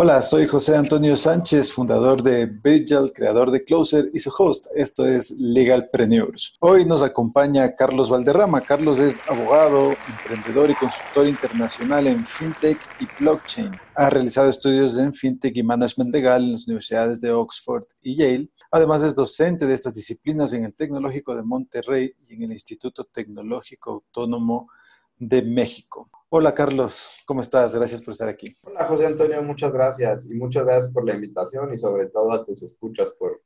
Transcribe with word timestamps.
Hola, 0.00 0.22
soy 0.22 0.46
José 0.46 0.76
Antonio 0.76 1.16
Sánchez, 1.16 1.72
fundador 1.72 2.22
de 2.22 2.46
Bridgel, 2.46 3.12
creador 3.12 3.50
de 3.50 3.64
Closer 3.64 4.08
y 4.14 4.20
su 4.20 4.30
host. 4.30 4.66
Esto 4.76 5.04
es 5.04 5.40
Legalpreneurs. 5.40 6.56
Hoy 6.60 6.84
nos 6.84 7.02
acompaña 7.02 7.74
Carlos 7.74 8.08
Valderrama. 8.08 8.60
Carlos 8.60 9.00
es 9.00 9.18
abogado, 9.28 9.96
emprendedor 10.08 10.70
y 10.70 10.76
consultor 10.76 11.26
internacional 11.26 12.06
en 12.06 12.24
FinTech 12.24 12.78
y 13.00 13.08
Blockchain. 13.18 13.72
Ha 13.96 14.08
realizado 14.08 14.48
estudios 14.48 14.96
en 14.98 15.12
FinTech 15.12 15.56
y 15.56 15.64
Management 15.64 16.14
Legal 16.14 16.44
en 16.44 16.52
las 16.52 16.68
universidades 16.68 17.20
de 17.20 17.32
Oxford 17.32 17.82
y 18.00 18.14
Yale. 18.14 18.50
Además 18.70 19.02
es 19.02 19.16
docente 19.16 19.66
de 19.66 19.74
estas 19.74 19.94
disciplinas 19.94 20.52
en 20.52 20.62
el 20.62 20.74
Tecnológico 20.74 21.34
de 21.34 21.42
Monterrey 21.42 22.12
y 22.20 22.34
en 22.34 22.44
el 22.44 22.52
Instituto 22.52 23.02
Tecnológico 23.02 23.90
Autónomo 23.90 24.68
de 25.18 25.42
México. 25.42 26.08
Hola 26.30 26.54
Carlos, 26.54 27.22
¿cómo 27.26 27.40
estás? 27.40 27.74
Gracias 27.74 28.02
por 28.02 28.12
estar 28.12 28.28
aquí. 28.28 28.54
Hola 28.64 28.84
José 28.84 29.06
Antonio, 29.06 29.42
muchas 29.42 29.72
gracias 29.72 30.26
y 30.26 30.34
muchas 30.34 30.66
gracias 30.66 30.92
por 30.92 31.04
la 31.06 31.14
invitación 31.14 31.72
y 31.72 31.78
sobre 31.78 32.06
todo 32.06 32.32
a 32.32 32.44
tus 32.44 32.62
escuchas 32.62 33.12
por, 33.18 33.40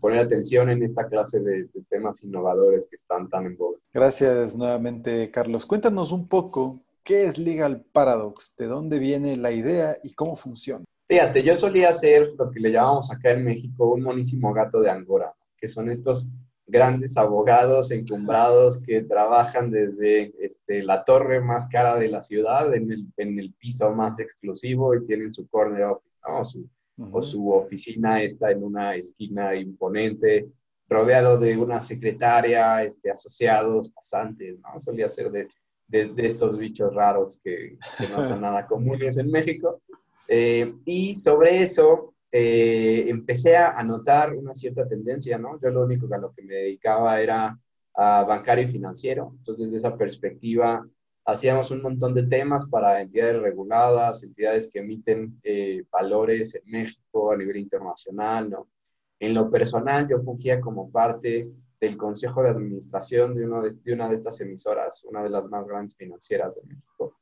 poner 0.00 0.20
atención 0.20 0.68
en 0.70 0.82
esta 0.82 1.06
clase 1.06 1.40
de, 1.40 1.68
temas 1.88 2.22
innovadores 2.22 2.86
que 2.86 2.96
están 2.96 3.28
tan 3.28 3.46
en 3.46 3.56
boga. 3.56 3.78
Gracias 3.92 4.56
nuevamente 4.56 5.30
Carlos. 5.30 5.66
Cuéntanos 5.66 6.12
un 6.12 6.28
poco 6.28 6.80
qué 7.02 7.24
es 7.26 7.38
Legal 7.38 7.84
Paradox, 7.92 8.56
de 8.56 8.66
dónde 8.66 8.98
viene 8.98 9.36
la 9.36 9.52
idea 9.52 9.98
y 10.02 10.14
cómo 10.14 10.36
funciona. 10.36 10.84
Fíjate, 11.06 11.42
yo 11.42 11.54
solía 11.56 11.90
hacer 11.90 12.32
lo 12.38 12.50
que 12.50 12.60
le 12.60 12.72
llamamos 12.72 13.10
acá 13.10 13.32
en 13.32 13.44
México 13.44 13.90
un 13.90 14.02
monísimo 14.02 14.52
gato 14.54 14.80
de 14.80 14.90
Angora, 14.90 15.34
que 15.58 15.68
son 15.68 15.90
estos 15.90 16.30
grandes 16.66 17.16
abogados 17.16 17.90
encumbrados 17.90 18.82
que 18.82 19.02
trabajan 19.02 19.70
desde 19.70 20.32
este, 20.44 20.82
la 20.82 21.04
torre 21.04 21.40
más 21.40 21.68
cara 21.68 21.96
de 21.96 22.08
la 22.08 22.22
ciudad, 22.22 22.74
en 22.74 22.90
el, 22.90 23.06
en 23.16 23.38
el 23.38 23.52
piso 23.54 23.90
más 23.92 24.18
exclusivo 24.18 24.94
y 24.94 25.04
tienen 25.04 25.32
su 25.32 25.46
corner 25.48 25.84
office, 25.84 26.16
¿no? 26.26 26.44
su, 26.44 26.68
O 27.10 27.22
su 27.22 27.50
oficina 27.50 28.22
está 28.22 28.50
en 28.50 28.62
una 28.62 28.94
esquina 28.94 29.54
imponente, 29.54 30.48
rodeado 30.88 31.38
de 31.38 31.56
una 31.56 31.80
secretaria, 31.80 32.82
este, 32.82 33.10
asociados, 33.10 33.90
pasantes, 33.90 34.58
¿no? 34.60 34.78
Solía 34.80 35.08
ser 35.08 35.30
de, 35.30 35.48
de, 35.88 36.06
de 36.06 36.26
estos 36.26 36.56
bichos 36.58 36.94
raros 36.94 37.40
que, 37.42 37.78
que, 37.98 38.08
no 38.08 38.22
son 38.22 38.40
nada 38.40 38.66
comunes 38.66 39.16
en 39.16 39.30
México. 39.30 39.80
Eh, 40.28 40.74
y 40.84 41.14
sobre 41.14 41.62
eso, 41.62 42.13
eh, 42.36 43.08
empecé 43.08 43.56
a 43.56 43.80
notar 43.84 44.34
una 44.34 44.56
cierta 44.56 44.88
tendencia, 44.88 45.38
¿no? 45.38 45.60
Yo 45.60 45.70
lo 45.70 45.84
único 45.84 46.12
a 46.12 46.18
lo 46.18 46.32
que 46.32 46.42
me 46.42 46.54
dedicaba 46.54 47.20
era 47.20 47.56
a 47.94 48.24
bancario 48.24 48.64
y 48.64 48.66
financiero. 48.66 49.34
Entonces, 49.38 49.66
desde 49.66 49.76
esa 49.76 49.96
perspectiva, 49.96 50.84
hacíamos 51.24 51.70
un 51.70 51.80
montón 51.80 52.12
de 52.12 52.24
temas 52.24 52.66
para 52.68 53.00
entidades 53.00 53.40
reguladas, 53.40 54.24
entidades 54.24 54.66
que 54.66 54.80
emiten 54.80 55.38
eh, 55.44 55.84
valores 55.92 56.56
en 56.56 56.62
México 56.66 57.30
a 57.30 57.36
nivel 57.36 57.58
internacional, 57.58 58.50
¿no? 58.50 58.68
En 59.20 59.32
lo 59.32 59.48
personal, 59.48 60.08
yo 60.08 60.20
fungía 60.20 60.60
como 60.60 60.90
parte 60.90 61.48
del 61.80 61.96
consejo 61.96 62.42
de 62.42 62.48
administración 62.48 63.36
de, 63.36 63.44
uno 63.44 63.62
de, 63.62 63.70
de 63.70 63.92
una 63.92 64.08
de 64.08 64.16
estas 64.16 64.40
emisoras, 64.40 65.04
una 65.04 65.22
de 65.22 65.30
las 65.30 65.44
más 65.44 65.64
grandes 65.68 65.94
financieras 65.94 66.56
de 66.56 66.62
México. 66.64 67.14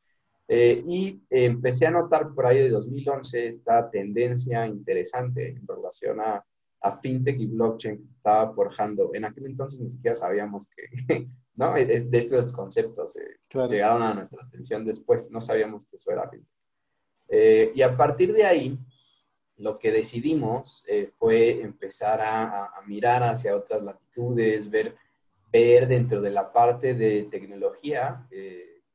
Eh, 0.49 0.83
y 0.87 1.23
empecé 1.31 1.87
a 1.87 1.91
notar 1.91 2.35
por 2.35 2.47
ahí 2.47 2.59
de 2.59 2.71
2011 2.71 3.47
esta 3.47 3.89
tendencia 3.91 4.67
interesante 4.67 5.49
en 5.49 5.67
relación 5.67 6.21
a, 6.21 6.45
a 6.81 6.99
fintech 6.99 7.39
y 7.39 7.47
blockchain 7.47 7.97
que 7.97 8.13
estaba 8.17 8.53
forjando. 8.53 9.11
En 9.15 9.25
aquel 9.25 9.47
entonces 9.47 9.81
ni 9.81 9.91
siquiera 9.91 10.17
sabíamos 10.17 10.69
que, 10.69 11.29
¿no? 11.55 11.77
Eh, 11.77 12.01
de 12.01 12.19
estos 12.19 12.53
conceptos 12.53 13.17
eh, 13.17 13.39
llegaron 13.69 14.03
a 14.03 14.15
nuestra 14.15 14.43
atención 14.45 14.85
después, 14.85 15.31
no 15.31 15.41
sabíamos 15.41 15.87
que 15.87 15.97
eso 15.97 16.11
era 16.11 16.29
fintech. 16.29 17.75
y 17.75 17.83
a 17.83 17.97
partir 17.97 18.33
de 18.33 18.45
ahí, 18.45 18.79
lo 19.57 19.79
que 19.79 19.93
decidimos 19.93 20.85
fue 21.19 21.61
empezar 21.61 22.21
a, 22.21 22.67
a, 22.67 22.83
mirar 22.87 23.23
hacia 23.23 23.55
otras 23.55 23.83
latitudes, 23.83 24.69
ver, 24.69 24.97
ver 25.53 25.87
dentro 25.87 26.21
de 26.21 26.31
la 26.31 26.53
parte 26.53 26.95
de 26.95 27.29
tecnología, 27.31 28.27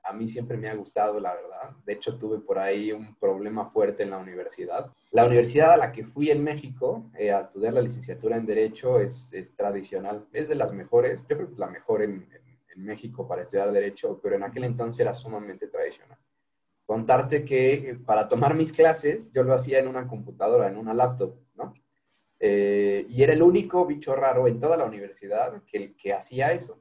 a 0.08 0.14
mí 0.14 0.28
siempre 0.28 0.58
me 0.58 0.70
ha 0.70 0.76
gustado, 0.76 1.20
la 1.20 1.36
verdad. 1.36 1.76
De 1.86 1.94
hecho, 1.94 2.18
tuve 2.18 2.40
por 2.40 2.58
ahí 2.58 2.92
un 2.94 3.16
problema 3.16 3.66
fuerte 3.66 4.04
en 4.04 4.12
la 4.12 4.18
universidad. 4.18 4.92
La 5.12 5.26
universidad 5.26 5.74
a 5.74 5.78
la 5.78 5.92
que 5.92 6.06
fui 6.06 6.32
en 6.32 6.44
México 6.44 7.10
eh, 7.18 7.32
a 7.32 7.42
estudiar 7.42 7.74
la 7.74 7.82
licenciatura 7.82 8.38
en 8.38 8.46
Derecho 8.46 9.00
es, 9.00 9.32
tradicional, 9.56 10.26
es 10.32 10.48
de 10.48 10.56
las 10.56 10.72
mejores, 10.72 11.22
yo 11.28 11.36
creo 11.36 11.50
que 11.50 11.60
la 11.60 11.68
mejor 11.68 12.02
en, 12.02 12.28
México 12.78 13.28
para 13.28 13.42
estudiar 13.42 13.72
Derecho, 13.72 14.20
pero 14.22 14.36
en 14.36 14.44
aquel 14.44 14.64
entonces 14.66 15.00
era 15.00 15.16
sumamente 15.16 15.68
tradicional. 15.68 16.20
Contarte 16.86 17.44
que 17.44 17.74
eh, 17.74 17.96
para 17.96 18.28
tomar 18.28 18.54
mis 18.54 18.72
clases 18.72 19.34
yo 19.34 19.42
lo 19.42 19.56
hacía 19.56 19.80
en 19.80 19.88
una 19.88 20.08
computadora, 20.08 20.68
en 20.68 20.78
una 20.78 20.94
laptop, 20.94 21.34
¿no? 21.56 21.74
Eh, 22.40 23.08
y 23.10 23.24
era 23.24 23.34
el 23.34 23.42
único 23.42 23.84
bicho 23.88 24.16
raro 24.16 24.48
en 24.48 24.60
toda 24.60 24.78
la 24.78 24.86
universidad 24.86 25.60
que 25.66 26.14
hacía 26.14 26.54
eso. 26.54 26.80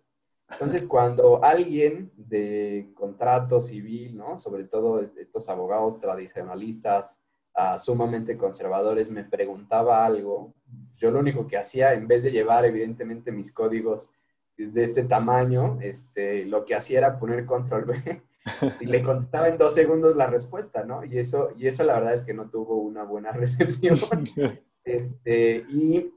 Entonces, 0.48 0.86
cuando 0.86 1.42
alguien 1.42 2.12
de 2.16 2.90
contrato 2.94 3.60
civil, 3.60 4.16
¿no? 4.16 4.38
Sobre 4.38 4.64
todo 4.64 5.00
estos 5.16 5.48
abogados 5.48 5.98
tradicionalistas, 6.00 7.18
uh, 7.56 7.78
sumamente 7.78 8.36
conservadores, 8.36 9.10
me 9.10 9.24
preguntaba 9.24 10.04
algo, 10.04 10.54
yo 10.98 11.10
lo 11.10 11.18
único 11.18 11.46
que 11.46 11.58
hacía, 11.58 11.94
en 11.94 12.06
vez 12.06 12.22
de 12.22 12.30
llevar 12.30 12.64
evidentemente 12.64 13.32
mis 13.32 13.52
códigos 13.52 14.10
de 14.56 14.84
este 14.84 15.04
tamaño, 15.04 15.78
este, 15.82 16.46
lo 16.46 16.64
que 16.64 16.74
hacía 16.74 16.98
era 16.98 17.18
poner 17.18 17.44
control 17.44 17.84
B 17.84 18.22
y 18.80 18.86
le 18.86 19.02
contestaba 19.02 19.48
en 19.48 19.58
dos 19.58 19.74
segundos 19.74 20.16
la 20.16 20.26
respuesta, 20.26 20.84
¿no? 20.84 21.04
Y 21.04 21.18
eso, 21.18 21.50
y 21.56 21.66
eso 21.66 21.84
la 21.84 21.94
verdad 21.94 22.14
es 22.14 22.22
que 22.22 22.34
no 22.34 22.48
tuvo 22.48 22.76
una 22.76 23.04
buena 23.04 23.32
recepción. 23.32 23.98
Este, 24.86 25.64
y 25.68 26.12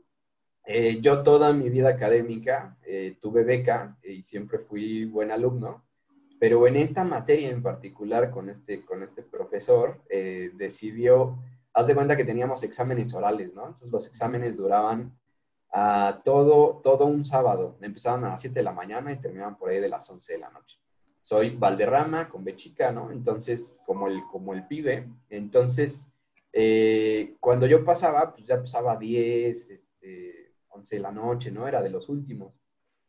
eh, 0.72 1.02
yo 1.02 1.24
toda 1.24 1.52
mi 1.52 1.68
vida 1.68 1.90
académica 1.90 2.78
eh, 2.84 3.18
tuve 3.20 3.44
beca 3.44 3.98
y 4.04 4.22
siempre 4.22 4.60
fui 4.60 5.06
buen 5.06 5.32
alumno, 5.32 5.84
pero 6.40 6.68
en 6.68 6.76
esta 6.76 7.04
materia 7.04 7.50
en 7.50 7.64
particular 7.64 8.30
con 8.30 8.52
este, 8.52 8.86
con 8.86 9.02
este 9.02 9.24
profesor 9.24 10.00
eh, 10.10 10.52
decidió, 10.54 11.40
haz 11.74 11.88
de 11.88 11.96
cuenta 11.96 12.16
que 12.16 12.24
teníamos 12.24 12.62
exámenes 12.62 13.12
orales, 13.16 13.52
¿no? 13.56 13.64
Entonces 13.64 13.92
los 13.92 14.06
exámenes 14.06 14.56
duraban 14.56 15.18
a 15.72 16.22
todo, 16.24 16.82
todo 16.84 17.06
un 17.06 17.26
sábado, 17.26 17.76
empezaban 17.82 18.24
a 18.26 18.30
las 18.30 18.42
7 18.42 18.54
de 18.54 18.64
la 18.64 18.72
mañana 18.72 19.12
y 19.12 19.18
terminaban 19.18 19.58
por 19.58 19.72
ahí 19.72 19.80
de 19.80 19.90
las 19.90 20.08
11 20.08 20.34
de 20.34 20.40
la 20.40 20.52
noche. 20.52 20.78
Soy 21.20 21.50
Valderrama 21.50 22.30
con 22.30 22.44
B 22.44 22.56
chica, 22.56 22.92
¿no? 22.92 23.10
Entonces, 23.10 23.80
como 23.88 24.06
el, 24.06 24.22
como 24.32 24.54
el 24.54 24.68
pibe, 24.68 25.10
entonces, 25.32 26.12
cuando 27.40 27.66
yo 27.66 27.84
pasaba, 27.84 28.36
pues 28.36 28.46
ya 28.46 28.60
pasaba 28.60 28.96
10, 28.96 29.70
este, 29.72 30.49
11 30.80 30.96
de 30.96 31.02
la 31.02 31.12
noche, 31.12 31.52
¿no? 31.52 31.68
Era 31.68 31.82
de 31.82 31.90
los 31.90 32.10
últimos. 32.10 32.54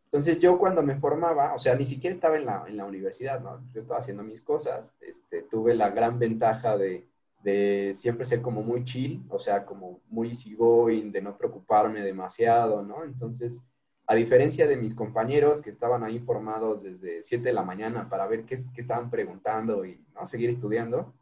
Entonces 0.05 0.41
yo 0.41 0.59
cuando 0.59 0.83
me 0.83 0.97
formaba, 0.97 1.55
o 1.55 1.59
sea, 1.59 1.77
ni 1.77 1.87
siquiera 1.87 2.15
estaba 2.15 2.37
en 2.37 2.45
la, 2.47 2.65
en 2.67 2.77
la 2.77 2.85
universidad, 2.85 3.41
¿no? 3.41 3.65
Yo 3.73 3.83
estaba 3.83 4.01
haciendo 4.01 4.25
mis 4.25 4.43
cosas, 4.43 4.97
este, 5.01 5.43
tuve 5.43 5.75
la 5.75 5.91
gran 5.91 6.19
ventaja 6.19 6.77
de, 6.77 7.07
de 7.43 7.93
siempre 7.95 8.25
ser 8.25 8.43
como 8.43 8.63
muy 8.63 8.85
chill, 8.85 9.25
o 9.29 9.39
sea, 9.39 9.65
como 9.65 10.01
muy 10.09 10.29
easygoing, 10.29 11.13
de 11.13 11.23
no 11.23 11.37
preocuparme 11.39 12.03
demasiado, 12.03 12.83
¿no? 12.83 13.05
Entonces, 13.05 13.63
a 14.07 14.15
diferencia 14.17 14.67
de 14.67 14.77
mis 14.77 14.95
compañeros 14.95 15.61
que 15.61 15.71
estaban 15.71 16.03
ahí 16.03 16.19
formados 16.19 16.83
desde 16.83 17.23
7 17.23 17.45
de 17.45 17.53
la 17.53 17.63
mañana 17.63 18.09
para 18.09 18.27
ver 18.27 18.45
qué, 18.45 18.57
qué 18.75 18.81
estaban 18.81 19.11
preguntando 19.11 19.85
y 19.85 20.05
¿no? 20.15 20.27
seguir 20.27 20.51
estudiando, 20.51 21.15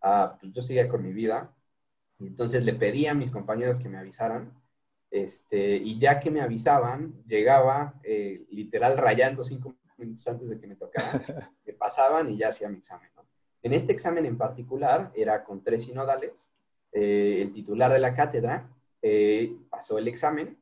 ah, 0.00 0.36
pues 0.40 0.52
yo 0.52 0.62
seguía 0.62 0.88
con 0.88 1.02
mi 1.02 1.12
vida. 1.12 1.52
entonces 2.20 2.64
le 2.64 2.74
pedí 2.74 3.06
a 3.06 3.14
mis 3.14 3.30
compañeros 3.30 3.76
que 3.78 3.88
me 3.88 3.98
avisaran 3.98 4.52
este, 5.10 5.76
y 5.76 5.98
ya 5.98 6.20
que 6.20 6.30
me 6.30 6.40
avisaban, 6.40 7.14
llegaba 7.26 7.94
eh, 8.02 8.44
literal 8.50 8.98
rayando 8.98 9.42
cinco 9.42 9.74
minutos 9.96 10.26
antes 10.28 10.48
de 10.48 10.60
que 10.60 10.66
me 10.66 10.76
tocara, 10.76 11.52
me 11.66 11.72
pasaban 11.72 12.30
y 12.30 12.36
ya 12.36 12.48
hacía 12.48 12.68
mi 12.68 12.78
examen. 12.78 13.08
En 13.62 13.72
este 13.72 13.92
examen 13.92 14.24
en 14.26 14.38
particular 14.38 15.10
era 15.14 15.42
con 15.44 15.64
tres 15.64 15.84
sinodales. 15.84 16.50
Eh, 16.92 17.40
el 17.42 17.52
titular 17.52 17.92
de 17.92 17.98
la 17.98 18.14
cátedra 18.14 18.70
eh, 19.02 19.56
pasó 19.68 19.98
el 19.98 20.08
examen 20.08 20.56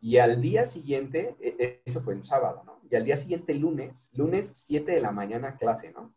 y 0.00 0.16
al 0.16 0.40
día 0.40 0.64
siguiente, 0.64 1.36
e, 1.40 1.56
e, 1.58 1.82
eso 1.84 2.00
fue 2.02 2.14
un 2.14 2.24
sábado, 2.24 2.62
¿no? 2.64 2.80
y 2.90 2.96
al 2.96 3.04
día 3.04 3.16
siguiente, 3.16 3.54
lunes, 3.54 4.10
lunes 4.14 4.50
7 4.52 4.90
de 4.90 5.00
la 5.00 5.12
mañana, 5.12 5.56
clase, 5.56 5.92
¿no? 5.92 6.12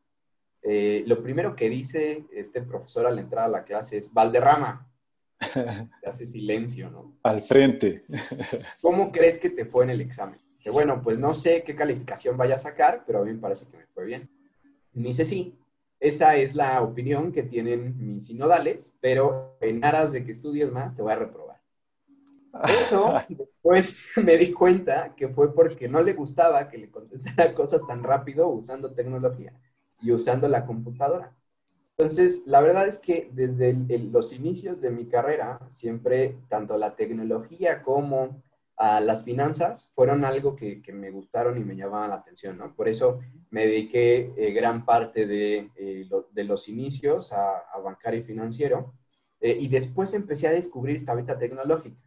Lo 1.06 1.21
primero 1.21 1.56
que 1.56 1.69
dice 1.69 2.25
este 2.31 2.62
profesor 2.62 3.06
al 3.06 3.19
entrar 3.19 3.44
a 3.44 3.50
la 3.50 3.65
clase 3.65 3.97
es, 3.97 4.13
Valderrama. 4.13 4.92
Hace 6.05 6.25
silencio, 6.25 6.89
¿no? 6.89 7.17
Al 7.23 7.41
frente. 7.41 8.05
¿Cómo 8.81 9.11
crees 9.11 9.37
que 9.37 9.49
te 9.49 9.65
fue 9.65 9.83
en 9.83 9.91
el 9.91 10.01
examen? 10.01 10.39
Que 10.59 10.69
bueno, 10.69 11.01
pues 11.01 11.19
no 11.19 11.33
sé 11.33 11.63
qué 11.63 11.75
calificación 11.75 12.37
vaya 12.37 12.55
a 12.55 12.59
sacar, 12.59 13.03
pero 13.05 13.21
a 13.21 13.25
mí 13.25 13.33
me 13.33 13.39
parece 13.39 13.65
que 13.65 13.77
me 13.77 13.85
fue 13.87 14.05
bien. 14.05 14.29
Y 14.93 14.99
me 14.99 15.07
dice, 15.07 15.25
sí, 15.25 15.57
esa 15.99 16.35
es 16.35 16.55
la 16.55 16.81
opinión 16.81 17.31
que 17.31 17.43
tienen 17.43 17.95
mis 17.97 18.27
sinodales, 18.27 18.93
pero 18.99 19.57
en 19.61 19.83
aras 19.83 20.11
de 20.11 20.23
que 20.23 20.31
estudies 20.31 20.71
más, 20.71 20.95
te 20.95 21.01
voy 21.01 21.13
a 21.13 21.17
reprobar. 21.17 21.61
Eso, 22.67 23.13
pues 23.61 24.05
me 24.15 24.37
di 24.37 24.51
cuenta 24.51 25.15
que 25.15 25.27
fue 25.29 25.53
porque 25.53 25.87
no 25.87 26.01
le 26.01 26.13
gustaba 26.13 26.69
que 26.69 26.77
le 26.77 26.91
contestara 26.91 27.53
cosas 27.53 27.85
tan 27.87 28.03
rápido 28.03 28.47
usando 28.47 28.93
tecnología 28.93 29.53
y 30.01 30.11
usando 30.11 30.47
la 30.47 30.65
computadora. 30.65 31.35
Entonces, 31.97 32.43
la 32.47 32.61
verdad 32.61 32.87
es 32.87 32.97
que 32.97 33.29
desde 33.33 33.73
los 33.99 34.33
inicios 34.33 34.81
de 34.81 34.89
mi 34.89 35.05
carrera, 35.05 35.59
siempre 35.71 36.37
tanto 36.49 36.77
la 36.77 36.95
tecnología 36.95 37.81
como 37.83 38.41
a 38.77 38.99
las 38.99 39.23
finanzas 39.23 39.91
fueron 39.93 40.25
algo 40.25 40.55
que, 40.55 40.81
me 40.91 41.11
gustaron 41.11 41.57
y 41.57 41.63
me 41.63 41.75
llamaban 41.75 42.09
la 42.09 42.15
atención, 42.15 42.57
¿no? 42.57 42.75
Por 42.75 42.87
eso 42.87 43.19
me 43.51 43.67
dediqué 43.67 44.33
eh, 44.35 44.51
gran 44.51 44.85
parte 44.85 45.27
de, 45.27 45.69
eh, 45.75 46.09
de, 46.31 46.43
los 46.43 46.67
inicios 46.67 47.31
a, 47.31 47.59
a 47.71 47.79
bancario 47.79 48.21
y 48.21 48.23
financiero 48.23 48.93
eh, 49.39 49.55
y 49.59 49.67
después 49.67 50.13
empecé 50.13 50.47
a 50.47 50.51
descubrir 50.51 50.95
esta 50.95 51.13
beta 51.13 51.37
tecnológica. 51.37 52.01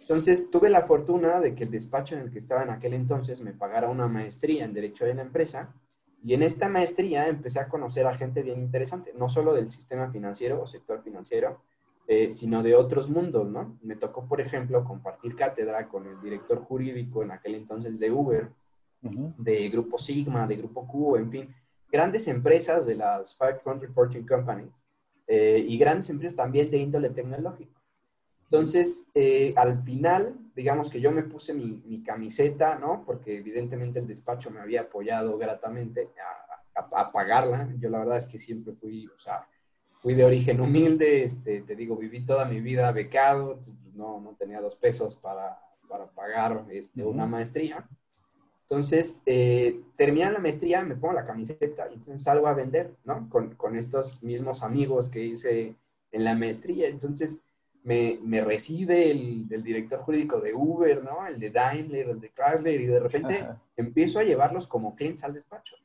Entonces, 0.00 0.50
tuve 0.50 0.70
la 0.70 0.86
fortuna 0.86 1.40
de 1.40 1.56
que 1.56 1.64
el 1.64 1.70
despacho 1.72 2.14
en 2.14 2.20
el 2.20 2.30
que 2.30 2.38
estaba 2.38 2.62
en 2.62 2.70
aquel 2.70 2.94
entonces 2.94 3.40
me 3.40 3.52
pagara 3.52 3.88
una 3.88 4.06
maestría 4.06 4.64
en 4.64 4.72
Derecho 4.72 5.04
de 5.04 5.14
la 5.14 5.22
Empresa 5.22 5.74
y 6.24 6.34
en 6.34 6.42
esta 6.42 6.68
maestría 6.68 7.28
empecé 7.28 7.60
a 7.60 7.68
conocer 7.68 8.06
a 8.06 8.16
gente 8.16 8.42
bien 8.42 8.60
interesante, 8.60 9.12
no 9.16 9.28
solo 9.28 9.54
del 9.54 9.70
sistema 9.70 10.10
financiero 10.10 10.60
o 10.60 10.66
sector 10.66 11.02
financiero, 11.02 11.60
eh, 12.08 12.30
sino 12.30 12.62
de 12.62 12.74
otros 12.74 13.10
mundos, 13.10 13.48
¿no? 13.48 13.78
Me 13.82 13.96
tocó, 13.96 14.26
por 14.26 14.40
ejemplo, 14.40 14.84
compartir 14.84 15.34
cátedra 15.34 15.88
con 15.88 16.06
el 16.06 16.20
director 16.20 16.60
jurídico 16.60 17.22
en 17.22 17.32
aquel 17.32 17.56
entonces 17.56 17.98
de 17.98 18.10
Uber, 18.10 18.50
de 19.00 19.68
Grupo 19.68 19.98
Sigma, 19.98 20.46
de 20.46 20.56
Grupo 20.56 20.86
Q, 20.86 21.16
en 21.16 21.30
fin, 21.30 21.54
grandes 21.90 22.26
empresas 22.28 22.86
de 22.86 22.96
las 22.96 23.36
500 23.36 23.94
Fortune 23.94 24.26
Companies 24.26 24.84
eh, 25.26 25.64
y 25.66 25.76
grandes 25.78 26.08
empresas 26.10 26.36
también 26.36 26.70
de 26.70 26.78
índole 26.78 27.10
tecnológico. 27.10 27.80
Entonces, 28.44 29.08
eh, 29.14 29.52
al 29.56 29.82
final, 29.82 30.34
digamos 30.56 30.88
que 30.88 31.00
yo 31.00 31.12
me 31.12 31.22
puse 31.22 31.52
mi, 31.52 31.82
mi, 31.84 32.02
camiseta, 32.02 32.76
¿no? 32.76 33.04
Porque 33.04 33.36
evidentemente 33.36 33.98
el 33.98 34.06
despacho 34.06 34.50
me 34.50 34.60
había 34.60 34.82
apoyado 34.82 35.36
gratamente 35.36 36.08
a, 36.74 36.80
a, 36.80 37.00
a 37.02 37.12
pagarla. 37.12 37.68
Yo 37.78 37.90
la 37.90 37.98
verdad 37.98 38.16
es 38.16 38.26
que 38.26 38.38
siempre 38.38 38.72
fui, 38.72 39.06
o 39.06 39.18
sea, 39.18 39.46
fui 39.92 40.14
de 40.14 40.24
origen 40.24 40.60
humilde, 40.60 41.24
este, 41.24 41.60
te 41.60 41.76
digo, 41.76 41.94
viví 41.96 42.24
toda 42.24 42.46
mi 42.46 42.62
vida 42.62 42.90
becado, 42.90 43.60
no, 43.92 44.18
no 44.18 44.34
tenía 44.38 44.62
dos 44.62 44.76
pesos 44.76 45.14
para, 45.16 45.60
para 45.88 46.06
pagar 46.06 46.64
este, 46.70 47.04
una 47.04 47.26
maestría. 47.26 47.86
Entonces, 48.62 49.20
eh, 49.26 49.82
termina 49.96 50.30
la 50.30 50.38
maestría, 50.38 50.82
me 50.82 50.96
pongo 50.96 51.14
la 51.14 51.26
camiseta 51.26 51.86
y 51.90 51.94
entonces 51.94 52.22
salgo 52.22 52.48
a 52.48 52.54
vender, 52.54 52.96
¿no? 53.04 53.28
Con, 53.28 53.54
con 53.56 53.76
estos 53.76 54.22
mismos 54.22 54.62
amigos 54.62 55.10
que 55.10 55.20
hice 55.20 55.76
en 56.12 56.24
la 56.24 56.34
maestría. 56.34 56.88
Entonces, 56.88 57.42
me, 57.86 58.18
me 58.20 58.40
recibe 58.40 59.12
el, 59.12 59.46
el, 59.48 59.62
director 59.62 60.00
jurídico 60.00 60.40
de 60.40 60.52
Uber, 60.52 61.04
¿no? 61.04 61.24
El 61.24 61.38
de 61.38 61.50
Daimler, 61.50 62.08
el 62.08 62.20
de 62.20 62.32
Chrysler, 62.32 62.80
y 62.80 62.86
de 62.86 62.98
repente 62.98 63.46
empiezo 63.76 64.18
a 64.18 64.24
llevarlos 64.24 64.66
como 64.66 64.96
clientes 64.96 65.22
al 65.22 65.34
despacho. 65.34 65.76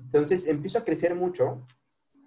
Entonces, 0.00 0.44
empiezo 0.48 0.78
a 0.78 0.84
crecer 0.84 1.14
mucho. 1.14 1.62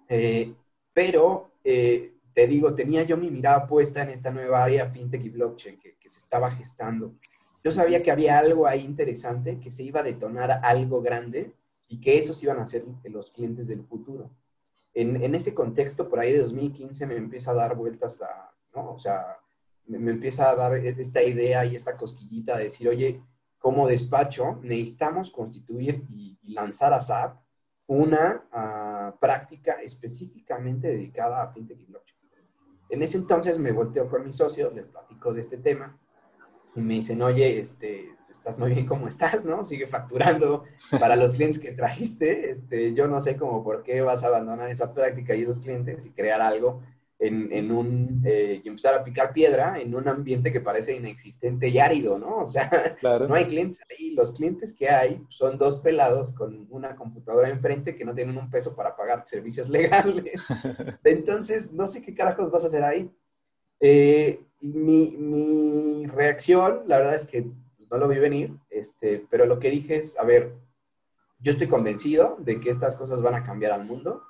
Eh, 0.08 0.54
pero 0.94 1.50
eh, 1.62 2.14
te 2.32 2.46
digo, 2.46 2.74
tenía 2.74 3.02
yo 3.02 3.18
mi 3.18 3.30
mirada 3.30 3.66
puesta 3.66 4.02
en 4.02 4.08
esta 4.08 4.30
nueva 4.30 4.64
área 4.64 4.88
fintech 4.88 5.22
y 5.22 5.28
blockchain 5.28 5.78
que, 5.78 6.08
se 6.08 6.20
estaba 6.20 6.50
gestando. 6.50 7.12
Yo 7.62 7.70
sabía 7.70 8.02
que 8.02 8.10
había 8.10 8.38
algo 8.38 8.66
ahí 8.66 8.80
interesante, 8.80 9.60
que 9.60 9.70
se 9.70 9.82
iba 9.82 10.00
a 10.00 10.04
detonar 10.04 10.60
algo 10.62 11.02
grande 11.02 11.52
y 11.88 12.00
que 12.00 12.16
esos 12.16 12.42
iban 12.42 12.58
a 12.58 12.64
ser 12.64 12.86
los 13.04 13.32
clientes 13.32 13.68
del 13.68 13.84
futuro. 13.84 14.30
En, 14.94 15.22
en 15.22 15.34
ese 15.34 15.52
contexto, 15.52 16.08
por 16.08 16.20
ahí 16.20 16.32
de 16.32 16.38
2015 16.38 17.04
me 17.04 17.16
empieza 17.16 17.50
a 17.50 17.54
dar 17.54 17.76
vueltas 17.76 18.18
la, 18.18 18.54
¿no? 18.74 18.92
O 18.92 18.98
sea, 18.98 19.38
me, 19.86 20.10
empieza 20.10 20.50
a 20.50 20.54
dar 20.54 20.74
esta 20.74 21.22
idea 21.22 21.64
y 21.64 21.74
esta 21.74 21.96
cosquillita 21.96 22.56
de 22.56 22.64
decir, 22.64 22.88
oye, 22.88 23.22
como 23.58 23.88
despacho 23.88 24.58
necesitamos 24.62 25.30
constituir 25.30 26.04
y, 26.10 26.38
lanzar 26.52 26.94
a 26.94 27.00
SAP 27.00 27.38
una 27.86 28.48
ah, 28.52 29.14
práctica 29.20 29.82
específicamente 29.82 30.88
dedicada 30.88 31.42
a 31.42 31.52
fintech 31.52 31.78
y 31.80 31.84
blockchain. 31.84 32.18
En 32.90 33.02
ese 33.02 33.18
entonces 33.18 33.58
me 33.58 33.72
volteo 33.72 34.08
con 34.08 34.24
mis 34.24 34.36
socios, 34.36 34.72
les 34.74 34.86
platico 34.86 35.32
de 35.32 35.42
este 35.42 35.58
tema 35.58 35.98
y 36.74 36.80
me 36.80 36.94
dicen, 36.94 37.20
oye, 37.22 37.58
este, 37.58 38.14
estás 38.30 38.58
muy 38.58 38.72
bien 38.72 38.86
como 38.86 39.08
estás, 39.08 39.44
¿no? 39.44 39.62
Sigue 39.62 39.86
facturando 39.86 40.64
para 40.98 41.16
los 41.16 41.34
clientes 41.34 41.58
que 41.58 41.72
trajiste. 41.72 42.50
Este, 42.50 42.94
yo 42.94 43.08
no 43.08 43.20
sé 43.20 43.36
cómo 43.36 43.62
por 43.62 43.82
qué 43.82 44.00
vas 44.00 44.24
a 44.24 44.28
abandonar 44.28 44.70
esa 44.70 44.94
práctica 44.94 45.34
y 45.34 45.42
esos 45.42 45.60
clientes 45.60 46.06
y 46.06 46.10
crear 46.10 46.40
algo 46.40 46.82
en, 47.18 47.52
en 47.52 47.72
un, 47.72 48.22
eh, 48.24 48.60
y 48.62 48.68
empezar 48.68 48.94
a 48.94 49.02
picar 49.02 49.32
piedra 49.32 49.80
en 49.80 49.94
un 49.94 50.06
ambiente 50.06 50.52
que 50.52 50.60
parece 50.60 50.94
inexistente 50.94 51.68
y 51.68 51.78
árido, 51.78 52.18
¿no? 52.18 52.38
O 52.38 52.46
sea, 52.46 52.96
no 53.02 53.34
hay 53.34 53.46
clientes 53.46 53.80
ahí. 53.90 54.12
Los 54.12 54.32
clientes 54.32 54.72
que 54.72 54.88
hay 54.88 55.20
son 55.28 55.58
dos 55.58 55.80
pelados 55.80 56.32
con 56.32 56.66
una 56.70 56.94
computadora 56.94 57.48
enfrente 57.48 57.96
que 57.96 58.04
no 58.04 58.14
tienen 58.14 58.38
un 58.38 58.50
peso 58.50 58.74
para 58.74 58.94
pagar 58.94 59.26
servicios 59.26 59.68
legales. 59.68 60.32
Entonces, 61.02 61.72
no 61.72 61.86
sé 61.88 62.02
qué 62.02 62.14
carajos 62.14 62.50
vas 62.50 62.64
a 62.64 62.68
hacer 62.68 62.84
ahí. 62.84 63.10
Eh, 63.80 64.40
mi, 64.60 65.16
mi, 65.16 66.06
reacción, 66.06 66.82
la 66.86 66.98
verdad 66.98 67.14
es 67.14 67.26
que 67.26 67.46
no 67.90 67.96
lo 67.96 68.08
vi 68.08 68.18
venir, 68.18 68.52
este, 68.70 69.24
pero 69.30 69.46
lo 69.46 69.58
que 69.58 69.70
dije 69.70 69.96
es, 69.96 70.18
a 70.18 70.24
ver, 70.24 70.52
yo 71.40 71.52
estoy 71.52 71.68
convencido 71.68 72.36
de 72.40 72.60
que 72.60 72.70
estas 72.70 72.96
cosas 72.96 73.22
van 73.22 73.34
a 73.34 73.44
cambiar 73.44 73.72
al 73.72 73.84
mundo 73.84 74.22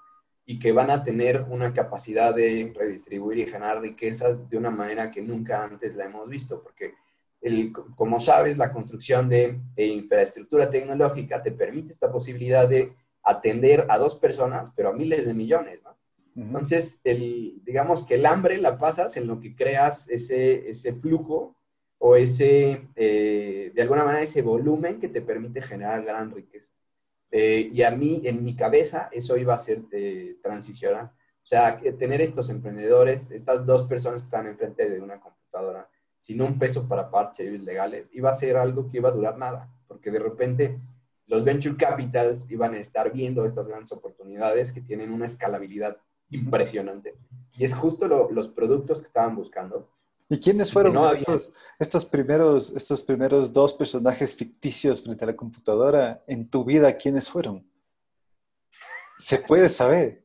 y 0.50 0.58
que 0.58 0.72
van 0.72 0.90
a 0.90 1.04
tener 1.04 1.44
una 1.50 1.74
capacidad 1.74 2.34
de 2.34 2.72
redistribuir 2.74 3.38
y 3.40 3.46
generar 3.46 3.82
riquezas 3.82 4.48
de 4.48 4.56
una 4.56 4.70
manera 4.70 5.10
que 5.10 5.20
nunca 5.20 5.62
antes 5.62 5.94
la 5.94 6.06
hemos 6.06 6.26
visto, 6.26 6.62
porque 6.62 6.94
el, 7.42 7.70
como 7.70 8.18
sabes, 8.18 8.56
la 8.56 8.72
construcción 8.72 9.28
de, 9.28 9.60
infraestructura 9.76 10.70
tecnológica 10.70 11.42
te 11.42 11.52
permite 11.52 11.92
esta 11.92 12.10
posibilidad 12.10 12.66
de 12.66 12.94
atender 13.22 13.84
a 13.90 13.98
dos 13.98 14.16
personas, 14.16 14.72
pero 14.74 14.88
a 14.88 14.94
miles 14.94 15.26
de 15.26 15.34
millones, 15.34 15.81
¿no? 15.84 15.98
Entonces, 16.34 16.98
el, 17.05 17.60
digamos 17.62 18.06
que 18.06 18.14
el 18.14 18.24
hambre 18.24 18.56
la 18.56 18.78
pasas 18.78 19.19
en 19.19 19.26
lo 19.26 19.40
que 19.40 19.55
creas 19.55 20.08
ese, 20.08 20.70
ese 20.70 20.94
flujo 20.94 21.56
o 21.98 22.17
ese, 22.17 22.88
eh, 22.96 23.70
de 23.74 23.82
alguna 23.82 24.02
manera, 24.02 24.22
ese 24.22 24.40
volumen 24.40 24.98
que 24.98 25.08
te 25.08 25.20
permite 25.20 25.60
generar 25.60 26.02
gran 26.05 26.31
riqueza. 26.31 26.72
Eh, 27.31 27.70
y 27.73 27.82
a 27.82 27.91
mí, 27.91 28.23
en 28.25 28.43
mi 28.44 28.55
cabeza, 28.56 29.08
eso 29.13 29.37
iba 29.37 29.55
a 29.55 29.58
ser 29.58 29.82
eh, 29.93 30.37
transicional. 30.43 31.06
O 31.06 31.47
sea, 31.47 31.81
tener 31.99 32.20
estos 32.20 32.51
emprendedores, 32.51 33.31
estas 33.31 33.65
dos 33.65 33.85
personas 33.85 34.23
que 34.23 34.27
están 34.27 34.47
enfrente 34.47 34.89
de 34.89 35.01
una 35.01 35.19
computadora, 35.19 35.89
sin 36.19 36.43
un 36.43 36.58
peso 36.58 36.87
para 36.87 37.11
servicios 37.32 37.65
legales, 37.65 38.11
iba 38.13 38.31
a 38.31 38.35
ser 38.35 38.56
algo 38.56 38.91
que 38.91 38.99
iba 38.99 39.08
a 39.08 39.13
durar 39.13 39.39
nada, 39.39 39.70
porque 39.87 40.11
de 40.11 40.19
repente 40.19 40.79
los 41.27 41.44
venture 41.44 41.77
capitals 41.77 42.51
iban 42.51 42.75
a 42.75 42.79
estar 42.79 43.13
viendo 43.13 43.44
estas 43.44 43.69
grandes 43.69 43.93
oportunidades 43.93 44.73
que 44.73 44.81
tienen 44.81 45.13
una 45.13 45.27
escalabilidad 45.27 45.99
impresionante. 46.31 47.17
Y 47.56 47.65
es 47.65 47.75
justo 47.75 48.08
los 48.08 48.49
productos 48.49 49.01
que 49.01 49.06
estaban 49.06 49.37
buscando. 49.37 49.89
¿Y 50.31 50.39
quiénes 50.39 50.73
fueron 50.73 50.94
estos, 51.79 52.05
primeros, 52.05 52.77
estos 52.77 53.03
primeros 53.03 53.53
dos 53.53 53.73
personajes 53.73 54.35
ficticios 54.35 55.03
frente 55.03 55.25
a 55.25 55.29
la 55.29 55.37
computadora 55.37 56.23
en 56.27 56.51
tu 56.51 56.65
vida? 56.65 56.93
¿Quiénes 56.93 57.31
fueron? 57.31 57.67
¿Se 59.19 59.39
puede 59.39 59.70
saber? 59.70 60.25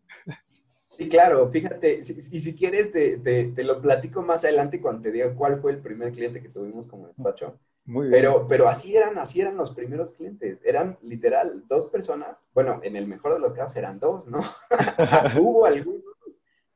Sí, 0.97 1.07
claro, 1.07 1.49
fíjate, 1.49 1.99
y 1.99 2.39
si, 2.39 2.53
quieres 2.53 2.91
te, 2.91 3.17
te, 3.17 3.63
lo 3.63 3.81
platico 3.81 4.21
más 4.21 4.43
adelante 4.43 4.79
cuando 4.79 5.01
te 5.01 5.11
diga 5.11 5.33
cuál 5.33 5.59
fue 5.59 5.71
el 5.71 5.79
primer 5.79 6.11
cliente 6.11 6.41
que 6.41 6.49
tuvimos 6.49 6.85
como 6.85 7.07
despacho. 7.07 7.57
Muy 7.85 8.07
bien. 8.07 8.21
Pero, 8.21 8.47
pero 8.47 8.67
así 8.67 8.95
eran, 8.95 9.17
así 9.17 9.41
eran 9.41 9.57
los 9.57 9.71
primeros 9.71 10.11
clientes. 10.11 10.59
Eran 10.63 10.97
literal 11.01 11.63
dos 11.67 11.87
personas. 11.87 12.43
Bueno, 12.53 12.79
en 12.83 12.95
el 12.95 13.07
mejor 13.07 13.33
de 13.33 13.39
los 13.39 13.53
casos 13.53 13.75
eran 13.75 13.99
dos, 13.99 14.27
¿no? 14.27 14.39
Hubo 15.41 15.65
algunos 15.65 16.12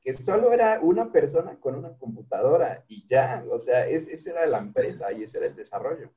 que 0.08 0.14
solo 0.14 0.54
era 0.54 0.80
una 0.82 1.12
persona 1.12 1.60
con 1.60 1.76
una 1.76 1.90
computadora 1.98 2.86
y 2.88 3.06
ya, 3.06 3.44
o 3.52 3.60
sea, 3.60 3.86
es, 3.86 4.08
esa 4.08 4.30
era 4.30 4.46
la 4.46 4.60
empresa 4.60 5.12
y 5.12 5.24
ese 5.24 5.38
era 5.38 5.48
el 5.48 5.56
desarrollo. 5.58 6.10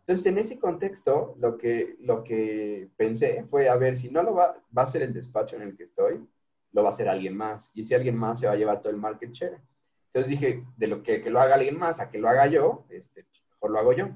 Entonces, 0.00 0.26
en 0.26 0.38
ese 0.38 0.58
contexto, 0.58 1.36
lo 1.38 1.56
que, 1.56 1.94
lo 2.00 2.24
que 2.24 2.88
pensé 2.96 3.44
fue, 3.44 3.68
a 3.68 3.76
ver, 3.76 3.96
si 3.96 4.10
no 4.10 4.24
lo 4.24 4.34
va, 4.34 4.60
va 4.76 4.82
a 4.82 4.86
ser 4.86 5.02
el 5.02 5.14
despacho 5.14 5.54
en 5.54 5.62
el 5.62 5.76
que 5.76 5.84
estoy, 5.84 6.26
lo 6.72 6.82
va 6.82 6.88
a 6.88 6.92
hacer 6.92 7.08
alguien 7.08 7.36
más. 7.36 7.70
Y 7.74 7.84
si 7.84 7.94
alguien 7.94 8.16
más 8.16 8.40
se 8.40 8.48
va 8.48 8.54
a 8.54 8.56
llevar 8.56 8.80
todo 8.80 8.90
el 8.90 8.98
market 8.98 9.30
share. 9.30 9.60
Entonces 10.06 10.28
dije, 10.28 10.64
de 10.76 10.86
lo 10.88 11.04
que, 11.04 11.22
que 11.22 11.30
lo 11.30 11.38
haga 11.38 11.54
alguien 11.54 11.78
más 11.78 12.00
a 12.00 12.10
que 12.10 12.18
lo 12.18 12.28
haga 12.28 12.48
yo, 12.48 12.86
este, 12.90 13.22
pues, 13.22 13.44
mejor 13.52 13.70
lo 13.70 13.78
hago 13.78 13.92
yo. 13.92 14.08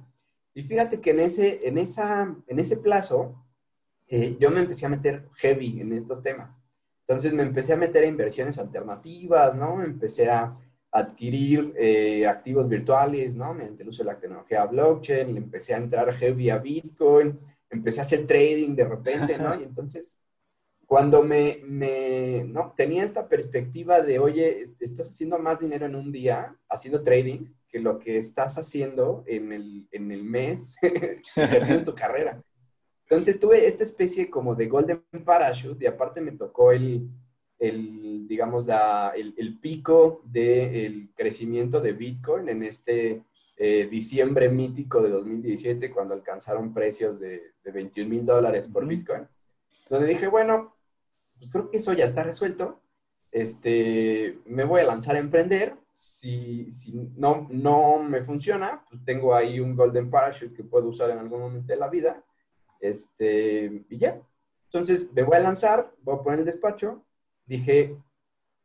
Y 0.52 0.64
fíjate 0.64 1.00
que 1.00 1.10
en 1.10 1.20
ese, 1.20 1.60
en 1.68 1.78
esa, 1.78 2.34
en 2.48 2.58
ese 2.58 2.76
plazo, 2.76 3.40
eh, 4.08 4.36
yo 4.40 4.50
me 4.50 4.62
empecé 4.62 4.86
a 4.86 4.88
meter 4.88 5.28
heavy 5.34 5.80
en 5.80 5.92
estos 5.92 6.20
temas. 6.22 6.61
Entonces 7.12 7.34
me 7.34 7.42
empecé 7.42 7.74
a 7.74 7.76
meter 7.76 8.04
a 8.04 8.06
inversiones 8.06 8.58
alternativas, 8.58 9.54
¿no? 9.54 9.82
Empecé 9.82 10.30
a 10.30 10.56
adquirir 10.90 11.74
eh, 11.76 12.26
activos 12.26 12.66
virtuales, 12.68 13.34
¿no? 13.34 13.52
Mediante 13.52 13.82
el 13.82 13.90
uso 13.90 14.02
de 14.02 14.12
la 14.12 14.18
tecnología 14.18 14.64
blockchain, 14.64 15.34
le 15.34 15.40
empecé 15.40 15.74
a 15.74 15.78
entrar 15.78 16.12
heavy 16.14 16.48
a 16.48 16.58
Bitcoin, 16.58 17.38
empecé 17.68 18.00
a 18.00 18.02
hacer 18.02 18.26
trading 18.26 18.74
de 18.74 18.84
repente, 18.84 19.36
¿no? 19.38 19.54
Y 19.60 19.64
entonces, 19.64 20.18
cuando 20.86 21.22
me, 21.22 21.60
me 21.64 22.44
¿no? 22.46 22.72
tenía 22.76 23.04
esta 23.04 23.28
perspectiva 23.28 24.00
de, 24.00 24.18
oye, 24.18 24.62
estás 24.80 25.08
haciendo 25.08 25.38
más 25.38 25.60
dinero 25.60 25.86
en 25.86 25.96
un 25.96 26.12
día 26.12 26.56
haciendo 26.68 27.02
trading 27.02 27.46
que 27.68 27.78
lo 27.78 27.98
que 27.98 28.18
estás 28.18 28.56
haciendo 28.56 29.22
en 29.26 29.52
el, 29.52 29.88
en 29.90 30.10
el 30.10 30.24
mes 30.24 30.76
haciendo 31.36 31.84
tu 31.84 31.94
carrera. 31.94 32.42
Entonces 33.12 33.38
tuve 33.38 33.66
esta 33.66 33.82
especie 33.82 34.30
como 34.30 34.54
de 34.54 34.68
golden 34.68 35.02
parachute 35.22 35.84
y 35.84 35.86
aparte 35.86 36.22
me 36.22 36.32
tocó 36.32 36.72
el, 36.72 37.10
el 37.58 38.26
digamos, 38.26 38.64
la, 38.64 39.12
el, 39.14 39.34
el, 39.36 39.58
pico 39.60 40.22
del 40.24 41.10
crecimiento 41.14 41.78
de 41.82 41.92
Bitcoin 41.92 42.48
en 42.48 42.62
este 42.62 43.22
eh, 43.58 43.86
diciembre 43.90 44.48
mítico 44.48 45.02
de 45.02 45.10
2017 45.10 45.90
cuando 45.90 46.14
alcanzaron 46.14 46.72
precios 46.72 47.20
de, 47.20 47.52
de 47.62 47.70
21 47.70 48.08
mil 48.08 48.24
dólares 48.24 48.66
por 48.72 48.86
Bitcoin. 48.86 49.28
Donde 49.90 50.06
dije, 50.06 50.28
bueno, 50.28 50.74
pues 51.38 51.50
creo 51.50 51.68
que 51.68 51.76
eso 51.76 51.92
ya 51.92 52.06
está 52.06 52.22
resuelto. 52.22 52.80
Este, 53.30 54.38
me 54.46 54.64
voy 54.64 54.80
a 54.80 54.84
lanzar 54.84 55.16
a 55.16 55.18
emprender. 55.18 55.76
Si, 55.92 56.72
si 56.72 56.94
no, 56.94 57.46
no 57.50 58.02
me 58.02 58.22
funciona, 58.22 58.86
pues 58.88 59.04
tengo 59.04 59.34
ahí 59.34 59.60
un 59.60 59.76
golden 59.76 60.08
parachute 60.08 60.54
que 60.54 60.64
puedo 60.64 60.88
usar 60.88 61.10
en 61.10 61.18
algún 61.18 61.40
momento 61.40 61.70
de 61.70 61.78
la 61.78 61.90
vida. 61.90 62.24
Este, 62.82 63.84
y 63.88 63.96
ya. 63.96 64.20
Entonces 64.64 65.10
me 65.12 65.22
voy 65.22 65.36
a 65.36 65.40
lanzar, 65.40 65.94
voy 66.02 66.16
a 66.16 66.22
poner 66.22 66.40
el 66.40 66.44
despacho. 66.44 67.04
Dije, 67.46 67.96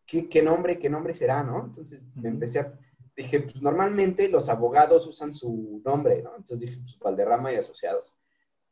¿qué, 0.06 0.28
qué 0.28 0.42
nombre, 0.42 0.80
qué 0.80 0.90
nombre 0.90 1.14
será, 1.14 1.44
no? 1.44 1.66
Entonces 1.66 2.04
me 2.16 2.30
empecé 2.30 2.60
a, 2.60 2.74
dije, 3.16 3.42
pues 3.42 3.62
normalmente 3.62 4.28
los 4.28 4.50
abogados 4.50 5.06
usan 5.06 5.32
su 5.32 5.82
nombre, 5.86 6.24
¿no? 6.24 6.36
Entonces 6.36 6.60
dije, 6.60 6.80
pues 6.82 6.98
Valderrama 7.00 7.54
y 7.54 7.58
Asociados. 7.58 8.12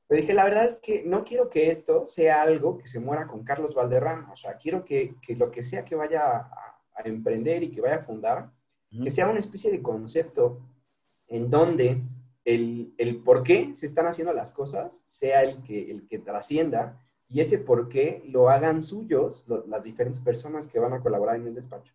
Pero 0.08 0.22
dije, 0.22 0.34
la 0.34 0.46
verdad 0.46 0.66
es 0.66 0.75
que 0.75 1.04
no 1.04 1.24
quiero 1.24 1.50
que 1.50 1.70
esto 1.70 2.08
sea 2.08 2.42
algo 2.42 2.78
que 2.78 2.88
se 2.88 3.00
muera 3.00 3.28
con 3.28 3.44
Carlos 3.44 3.75
Valderrama. 3.75 4.32
O 4.32 4.36
sea, 4.36 4.58
quiero 4.58 4.84
que, 4.84 5.16
que 5.22 5.36
lo 5.36 5.52
que 5.52 5.64
sea 5.64 5.86
que 5.86 5.96
vaya 5.96 6.25
a, 6.25 6.82
a, 6.96 7.02
emprender 7.04 7.64
y 7.64 7.72
que 7.72 7.82
vaya 7.82 7.98
a 7.98 8.04
fundar, 8.04 8.52
que 9.04 9.12
sea 9.12 9.28
una 9.28 9.40
especie 9.40 9.72
de 9.72 9.82
concepto 9.82 10.60
en 11.28 11.50
donde 11.50 12.02
el, 12.46 12.94
el, 12.98 13.18
por 13.18 13.44
qué 13.44 13.74
se 13.74 13.88
están 13.88 14.06
haciendo 14.06 14.32
las 14.32 14.52
cosas 14.52 15.04
sea 15.06 15.42
el 15.42 15.64
que, 15.64 15.92
el 15.92 16.08
que 16.08 16.20
trascienda 16.20 17.02
y 17.28 17.42
ese 17.42 17.58
por 17.58 17.90
qué 17.90 18.24
lo 18.28 18.50
hagan 18.50 18.84
suyos 18.84 19.44
las 19.68 19.84
diferentes 19.84 20.22
personas 20.22 20.68
que 20.68 20.80
van 20.80 20.94
a 20.94 21.02
colaborar 21.02 21.38
en 21.38 21.48
el 21.48 21.56
despacho. 21.56 21.94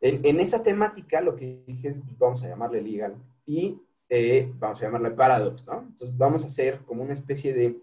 En, 0.00 0.24
en 0.24 0.40
esa 0.40 0.62
temática 0.62 1.20
lo 1.20 1.36
que 1.36 1.62
dije 1.66 1.88
es, 1.88 1.98
pues, 1.98 2.18
vamos 2.18 2.42
a 2.42 2.48
llamarle 2.48 2.80
legal 2.80 3.16
y 3.44 3.78
eh, 4.08 4.50
vamos 4.58 4.80
a 4.80 4.86
llamarle 4.86 5.10
paradox, 5.10 5.66
¿no? 5.66 5.80
Entonces 5.82 6.16
vamos 6.16 6.42
a 6.42 6.46
hacer 6.46 6.80
como 6.86 7.02
una 7.02 7.12
especie 7.12 7.52
de, 7.52 7.78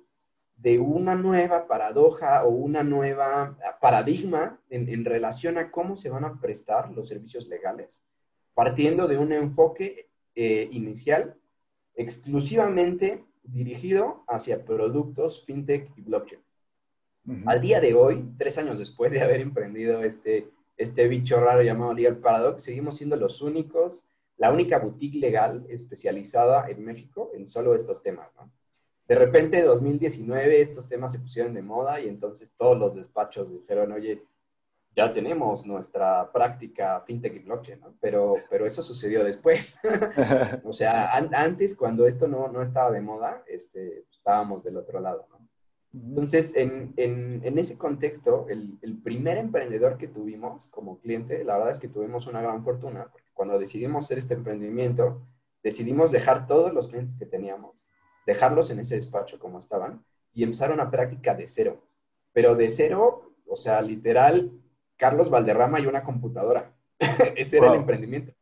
de 0.58 0.80
una 0.80 1.14
nueva 1.14 1.68
paradoja 1.68 2.44
o 2.44 2.50
una 2.50 2.84
nueva 2.84 3.56
paradigma 3.80 4.60
en, 4.72 4.90
en 4.90 5.06
relación 5.06 5.60
a 5.60 5.70
cómo 5.70 5.96
se 5.96 6.10
van 6.10 6.26
a 6.26 6.42
prestar 6.42 6.92
los 6.92 7.08
servicios 7.08 7.48
legales, 7.48 8.04
partiendo 8.56 9.08
de 9.08 9.20
un 9.20 9.32
enfoque 9.32 10.10
eh, 10.34 10.68
inicial 10.72 11.38
exclusivamente 11.98 13.26
dirigido 13.44 14.24
hacia 14.28 14.64
productos 14.64 15.44
fintech 15.44 15.92
y 15.98 16.02
blockchain. 16.02 16.42
Uh 17.26 17.32
-huh. 17.32 17.44
Al 17.48 17.60
día 17.60 17.82
de 17.82 17.94
hoy, 17.94 18.24
tres 18.38 18.58
años 18.58 18.78
después 18.78 19.12
de 19.12 19.22
haber 19.22 19.42
emprendido 19.42 20.02
este, 20.04 20.50
este 20.78 21.08
bicho 21.10 21.40
raro 21.40 21.62
llamado 21.62 21.94
Legal 21.94 22.18
Paradox, 22.18 22.64
seguimos 22.64 22.96
siendo 22.98 23.16
los 23.18 23.42
únicos, 23.42 24.06
la 24.38 24.52
única 24.52 24.80
boutique 24.80 25.18
legal 25.20 25.66
especializada 25.68 26.70
en 26.70 26.86
México 26.86 27.32
en 27.34 27.48
solo 27.48 27.74
estos 27.74 28.02
temas, 28.02 28.30
¿no? 28.38 28.50
De 29.08 29.16
repente, 29.16 29.60
en 29.60 29.66
2019, 29.66 30.60
estos 30.60 30.90
temas 30.90 31.14
se 31.14 31.20
pusieron 31.20 31.54
de 31.54 31.62
moda 31.62 32.00
y 32.02 32.10
entonces 32.10 32.52
todos 32.52 32.78
los 32.78 32.94
despachos 32.94 33.50
dijeron, 33.50 33.94
oye, 33.94 34.22
ya 34.98 35.14
tenemos 35.14 35.64
nuestra 35.64 36.32
práctica 36.32 37.04
fintech 37.06 37.36
y 37.36 37.40
blockchain, 37.40 37.80
¿no? 37.82 37.94
Pero, 38.02 38.38
pero 38.50 38.66
eso 38.66 38.82
sucedió 38.82 39.24
después. 39.24 39.78
o 40.64 40.74
sea, 40.74 41.16
an 41.16 41.30
antes, 41.36 41.76
cuando 41.76 42.08
esto 42.08 42.28
no, 42.28 42.48
no, 42.48 42.64
estaba 42.64 42.90
de 42.90 43.00
moda, 43.00 43.44
este, 43.46 44.06
estábamos 44.10 44.64
del 44.64 44.76
otro 44.76 45.00
lado, 45.00 45.28
¿no? 45.30 45.38
Entonces, 45.94 46.52
en, 46.56 46.94
en, 46.98 47.42
en 47.44 47.58
ese 47.60 47.78
contexto, 47.78 48.48
el, 48.50 48.80
el, 48.82 48.98
primer 48.98 49.38
emprendedor 49.38 49.98
que 49.98 50.08
tuvimos 50.08 50.66
como 50.68 51.00
cliente, 51.00 51.44
la 51.44 51.58
verdad 51.58 51.72
es 51.72 51.80
que 51.80 51.88
tuvimos 51.88 52.26
una 52.26 52.42
gran 52.42 52.64
fortuna, 52.64 53.08
porque 53.12 53.30
cuando 53.36 53.60
decidimos 53.60 54.06
hacer 54.06 54.18
este 54.18 54.34
emprendimiento, 54.34 55.22
decidimos 55.64 56.12
dejar 56.12 56.48
todos 56.48 56.74
los 56.74 56.88
clientes 56.88 57.16
que 57.16 57.26
teníamos, 57.28 57.86
dejarlos 58.26 58.72
en 58.72 58.80
ese 58.80 58.96
despacho 58.96 59.38
como 59.38 59.60
estaban, 59.60 60.04
y 60.34 60.44
empezar 60.44 60.72
una 60.72 60.90
práctica 60.90 61.36
de 61.36 61.48
cero. 61.48 61.84
Pero 62.34 62.56
de 62.56 62.70
cero, 62.70 63.34
o 63.48 63.56
sea, 63.56 63.82
literal, 63.82 64.52
Carlos 64.98 65.30
Valderrama 65.30 65.80
y 65.80 65.86
una 65.86 66.04
computadora. 66.04 66.74
Ese 67.36 67.58
era 67.58 67.68
el 67.68 67.76
emprendimiento. 67.76 68.34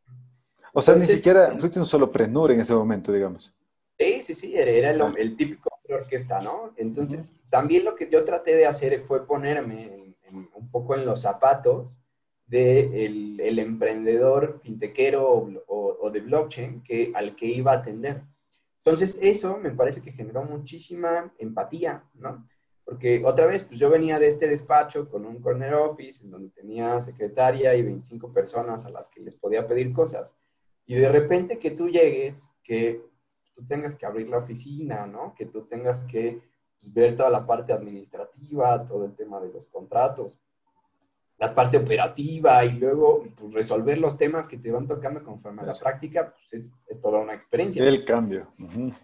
O 0.72 0.82
sea, 0.82 0.94
Entonces, 0.94 1.14
ni 1.14 1.18
siquiera 1.18 1.56
fuiste 1.58 1.78
un 1.78 1.86
solo 1.86 2.10
prenur 2.10 2.52
en 2.52 2.60
ese 2.60 2.74
momento, 2.74 3.12
digamos. 3.12 3.54
Sí, 3.98 4.20
sí, 4.22 4.34
sí, 4.34 4.56
era 4.56 4.90
el, 4.90 5.00
ah. 5.00 5.12
el 5.16 5.36
típico 5.36 5.70
orquesta, 5.88 6.40
¿no? 6.40 6.74
Entonces, 6.76 7.26
uh 7.26 7.28
-huh. 7.28 7.50
también 7.50 7.84
lo 7.84 7.94
que 7.94 8.10
yo 8.10 8.24
traté 8.24 8.54
de 8.54 8.66
hacer 8.66 9.00
fue 9.00 9.26
ponerme 9.26 9.84
en, 9.84 10.16
en, 10.24 10.50
un 10.54 10.70
poco 10.70 10.94
en 10.94 11.06
los 11.06 11.22
zapatos 11.22 11.94
del 12.46 12.90
de 12.90 13.06
el, 13.06 13.40
el 13.40 13.58
emprendedor 13.58 14.60
fintequero 14.62 15.28
o, 15.28 15.48
o, 15.66 15.98
o, 16.00 16.10
de 16.10 16.20
blockchain 16.20 16.82
que, 16.82 17.10
al 17.14 17.34
que 17.34 17.46
iba 17.46 17.72
a 17.72 17.76
atender. 17.76 18.22
Entonces, 18.78 19.18
eso 19.20 19.56
me 19.58 19.70
parece 19.70 20.00
que 20.00 20.12
generó 20.12 20.44
muchísima 20.44 21.32
empatía, 21.38 22.04
¿no? 22.14 22.46
Porque 22.86 23.20
otra 23.24 23.46
vez, 23.46 23.64
pues 23.64 23.80
yo 23.80 23.90
venía 23.90 24.20
de 24.20 24.28
este 24.28 24.46
despacho 24.46 25.08
con 25.08 25.26
un 25.26 25.40
corner 25.42 25.74
office 25.74 26.24
en 26.24 26.30
donde 26.30 26.50
tenía 26.50 27.02
secretaria 27.02 27.74
y 27.74 27.82
25 27.82 28.32
personas 28.32 28.86
a 28.86 28.90
las 28.90 29.08
que 29.08 29.20
les 29.20 29.34
podía 29.34 29.66
pedir 29.66 29.92
cosas. 29.92 30.36
Y 30.86 30.94
de 30.94 31.08
repente 31.08 31.58
que 31.58 31.72
tú 31.72 31.88
llegues, 31.88 32.52
que 32.62 33.02
tú 33.56 33.66
tengas 33.66 33.96
que 33.96 34.06
abrir 34.06 34.28
la 34.28 34.38
oficina, 34.38 35.04
¿no? 35.04 35.34
Que 35.34 35.46
tú 35.46 35.66
tengas 35.66 35.98
que 36.04 36.40
pues, 36.78 36.94
ver 36.94 37.16
toda 37.16 37.28
la 37.28 37.44
parte 37.44 37.72
administrativa, 37.72 38.86
todo 38.86 39.04
el 39.04 39.16
tema 39.16 39.40
de 39.40 39.52
los 39.52 39.66
contratos, 39.66 40.38
la 41.38 41.52
parte 41.52 41.78
operativa 41.78 42.64
y 42.64 42.78
luego 42.78 43.20
pues, 43.36 43.52
resolver 43.52 43.98
los 43.98 44.16
temas 44.16 44.46
que 44.46 44.58
te 44.58 44.70
van 44.70 44.86
tocando 44.86 45.24
conforme 45.24 45.62
a 45.62 45.66
la 45.66 45.74
práctica, 45.74 46.32
pues 46.32 46.52
es, 46.52 46.72
es 46.86 47.00
toda 47.00 47.18
una 47.18 47.34
experiencia. 47.34 47.84
El 47.84 48.04
cambio. 48.04 48.52
Uh 48.60 48.68
-huh 48.68 48.94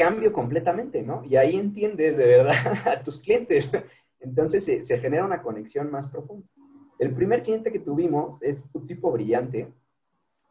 cambio 0.00 0.32
completamente, 0.32 1.02
¿no? 1.02 1.22
Y 1.26 1.36
ahí 1.36 1.56
entiendes 1.56 2.16
de 2.16 2.24
verdad 2.26 2.54
a 2.86 3.02
tus 3.02 3.18
clientes. 3.18 3.70
Entonces 4.18 4.64
se, 4.86 4.98
genera 4.98 5.26
una 5.26 5.42
conexión 5.42 5.90
más 5.90 6.06
profunda. 6.06 6.46
El 6.98 7.14
primer 7.14 7.42
cliente 7.42 7.70
que 7.70 7.80
tuvimos 7.80 8.42
es 8.42 8.66
un 8.72 8.86
tipo 8.86 9.12
brillante. 9.12 9.68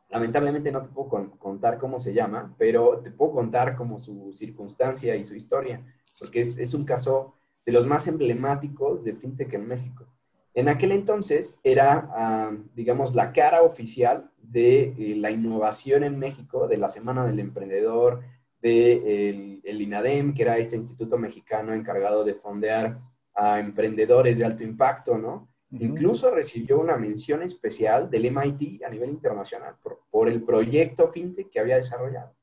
Lamentablemente 0.10 0.72
no 0.72 0.84
te 0.84 0.89
puedo 0.89 1.10
con, 1.10 1.29
contar 1.32 1.79
cómo 1.79 2.00
se 2.00 2.13
llama, 2.13 2.53
pero 2.60 3.00
te 3.00 3.10
puedo 3.10 3.32
contar 3.32 3.75
como 3.75 3.98
su 3.98 4.32
circunstancia 4.34 5.15
y 5.15 5.25
su 5.25 5.34
historia, 5.34 5.84
porque 6.20 6.41
es, 6.41 6.74
un 6.75 6.86
caso 6.86 7.34
de 7.65 7.72
los 7.72 7.88
más 7.88 8.06
emblemáticos 8.06 9.03
de 9.03 9.15
FinTech 9.15 9.51
en 9.53 9.68
México. 9.68 10.06
En 10.53 10.70
aquel 10.70 10.91
entonces 10.91 11.60
era, 11.63 12.51
uh, 12.51 12.63
digamos, 12.75 13.15
la 13.15 13.34
cara 13.34 13.63
oficial 13.63 14.29
de 14.38 14.94
eh, 14.98 15.15
la 15.15 15.32
innovación 15.32 16.03
en 16.03 16.20
México, 16.20 16.68
de 16.68 16.77
la 16.77 16.89
Semana 16.89 17.25
del 17.25 17.39
Emprendedor, 17.39 18.22
de 18.62 19.30
el, 19.30 19.62
el, 19.63 19.82
INADEM, 19.82 20.34
que 20.34 20.42
era 20.44 20.58
este 20.58 20.75
instituto 20.75 21.18
mexicano 21.18 21.74
encargado 21.74 22.24
de 22.24 22.36
fondear 22.36 23.00
a 23.34 23.60
emprendedores 23.60 24.38
de 24.38 24.46
alto 24.46 24.63
impacto, 24.63 25.18
¿no? 25.18 25.50
Uh 25.72 25.78
-huh. 25.78 25.86
Incluso 25.86 26.32
recibió 26.32 26.80
una 26.80 26.98
mención 26.98 27.42
especial 27.44 28.10
del 28.10 28.25
MIT 28.25 28.84
a 28.84 28.89
nivel 28.89 29.10
internacional 29.10 29.75
por, 29.82 30.00
por 30.10 30.28
el 30.28 30.44
proyecto 30.44 31.08
FinTech 31.08 31.50
que 31.50 31.60
había 31.60 31.75
desarrollado. 31.75 32.34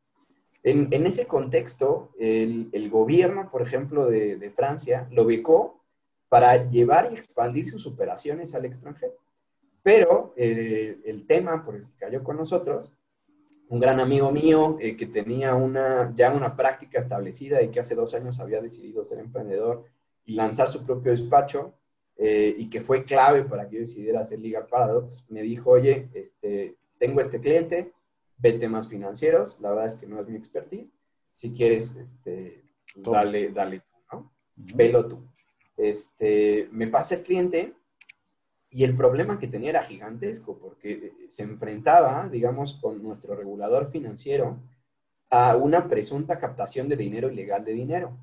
En, 0.63 0.89
en 0.91 1.07
ese 1.07 1.27
contexto, 1.27 2.13
el, 2.19 2.69
el, 2.73 2.91
gobierno, 2.91 3.51
por 3.51 3.63
ejemplo, 3.63 4.07
de, 4.07 4.37
de 4.37 4.51
Francia, 4.51 5.07
lo 5.11 5.25
becó 5.25 5.85
para 6.29 6.69
llevar 6.71 7.11
y 7.11 7.15
expandir 7.15 7.69
sus 7.69 7.87
operaciones 7.87 8.55
al 8.55 8.65
extranjero. 8.65 9.15
Pero 9.83 10.35
eh, 10.37 10.99
el 11.05 11.27
tema 11.27 11.65
por 11.65 11.77
el 11.77 11.87
que 11.87 11.95
cayó 11.95 12.25
con 12.25 12.37
nosotros 12.37 12.91
un 13.69 13.81
gran 13.81 14.01
amigo 14.01 14.31
mío 14.31 14.77
eh, 14.81 14.97
que 14.97 15.07
tenía 15.07 15.55
una, 15.55 16.13
ya 16.15 16.33
una 16.33 16.57
práctica 16.57 16.99
establecida 16.99 17.63
y 17.63 17.71
que 17.71 17.81
hace 17.81 17.95
dos 17.95 18.15
años 18.15 18.39
había 18.39 18.61
decidido 18.61 19.05
ser 19.05 19.19
emprendedor 19.19 19.85
y 20.25 20.35
lanzar 20.35 20.69
su 20.69 20.85
propio 20.85 21.13
despacho 21.13 21.75
eh, 22.17 22.55
y 22.57 22.71
que 22.71 22.81
fue 22.81 23.05
clave 23.05 23.45
para 23.45 23.69
que 23.69 23.77
yo 23.77 23.83
decidiera 23.83 24.21
hacer 24.21 24.39
Legal 24.39 24.67
Paradox, 24.67 25.25
me 25.29 25.43
dijo, 25.43 25.71
oye, 25.71 26.09
este, 26.15 26.77
tengo 26.99 27.21
este 27.21 27.41
cliente, 27.41 27.93
ve 28.39 28.53
temas 28.55 28.89
financieros, 28.89 29.57
la 29.61 29.71
verdad 29.71 29.87
es 29.87 29.97
que 29.97 30.07
no 30.07 30.21
es 30.21 30.29
mi 30.29 30.37
expertise, 30.37 30.89
si 31.33 31.53
quieres, 31.53 31.95
este, 31.97 32.65
dale, 32.95 33.51
dale 33.51 33.81
tú, 33.81 33.97
¿no? 34.13 34.33
Velo 34.57 35.07
tú. 35.07 35.29
Este, 35.77 36.69
me 36.73 36.87
pasa 36.87 37.17
el 37.17 37.23
cliente 37.23 37.75
y 38.77 38.85
el 38.85 38.95
problema 38.95 39.39
que 39.39 39.49
tenía 39.49 39.71
era 39.71 39.85
gigantesco 39.85 40.59
porque 40.59 41.15
se 41.31 41.45
enfrentaba, 41.45 42.29
digamos, 42.29 42.75
con 42.75 43.03
nuestro 43.03 43.35
regulador 43.35 43.91
financiero 43.91 44.59
a 45.31 45.57
una 45.57 45.89
presunta 45.89 46.39
captación 46.39 46.87
de 46.87 46.97
dinero 46.97 47.31
ilegal 47.31 47.65
de 47.65 47.73
dinero. 47.73 48.19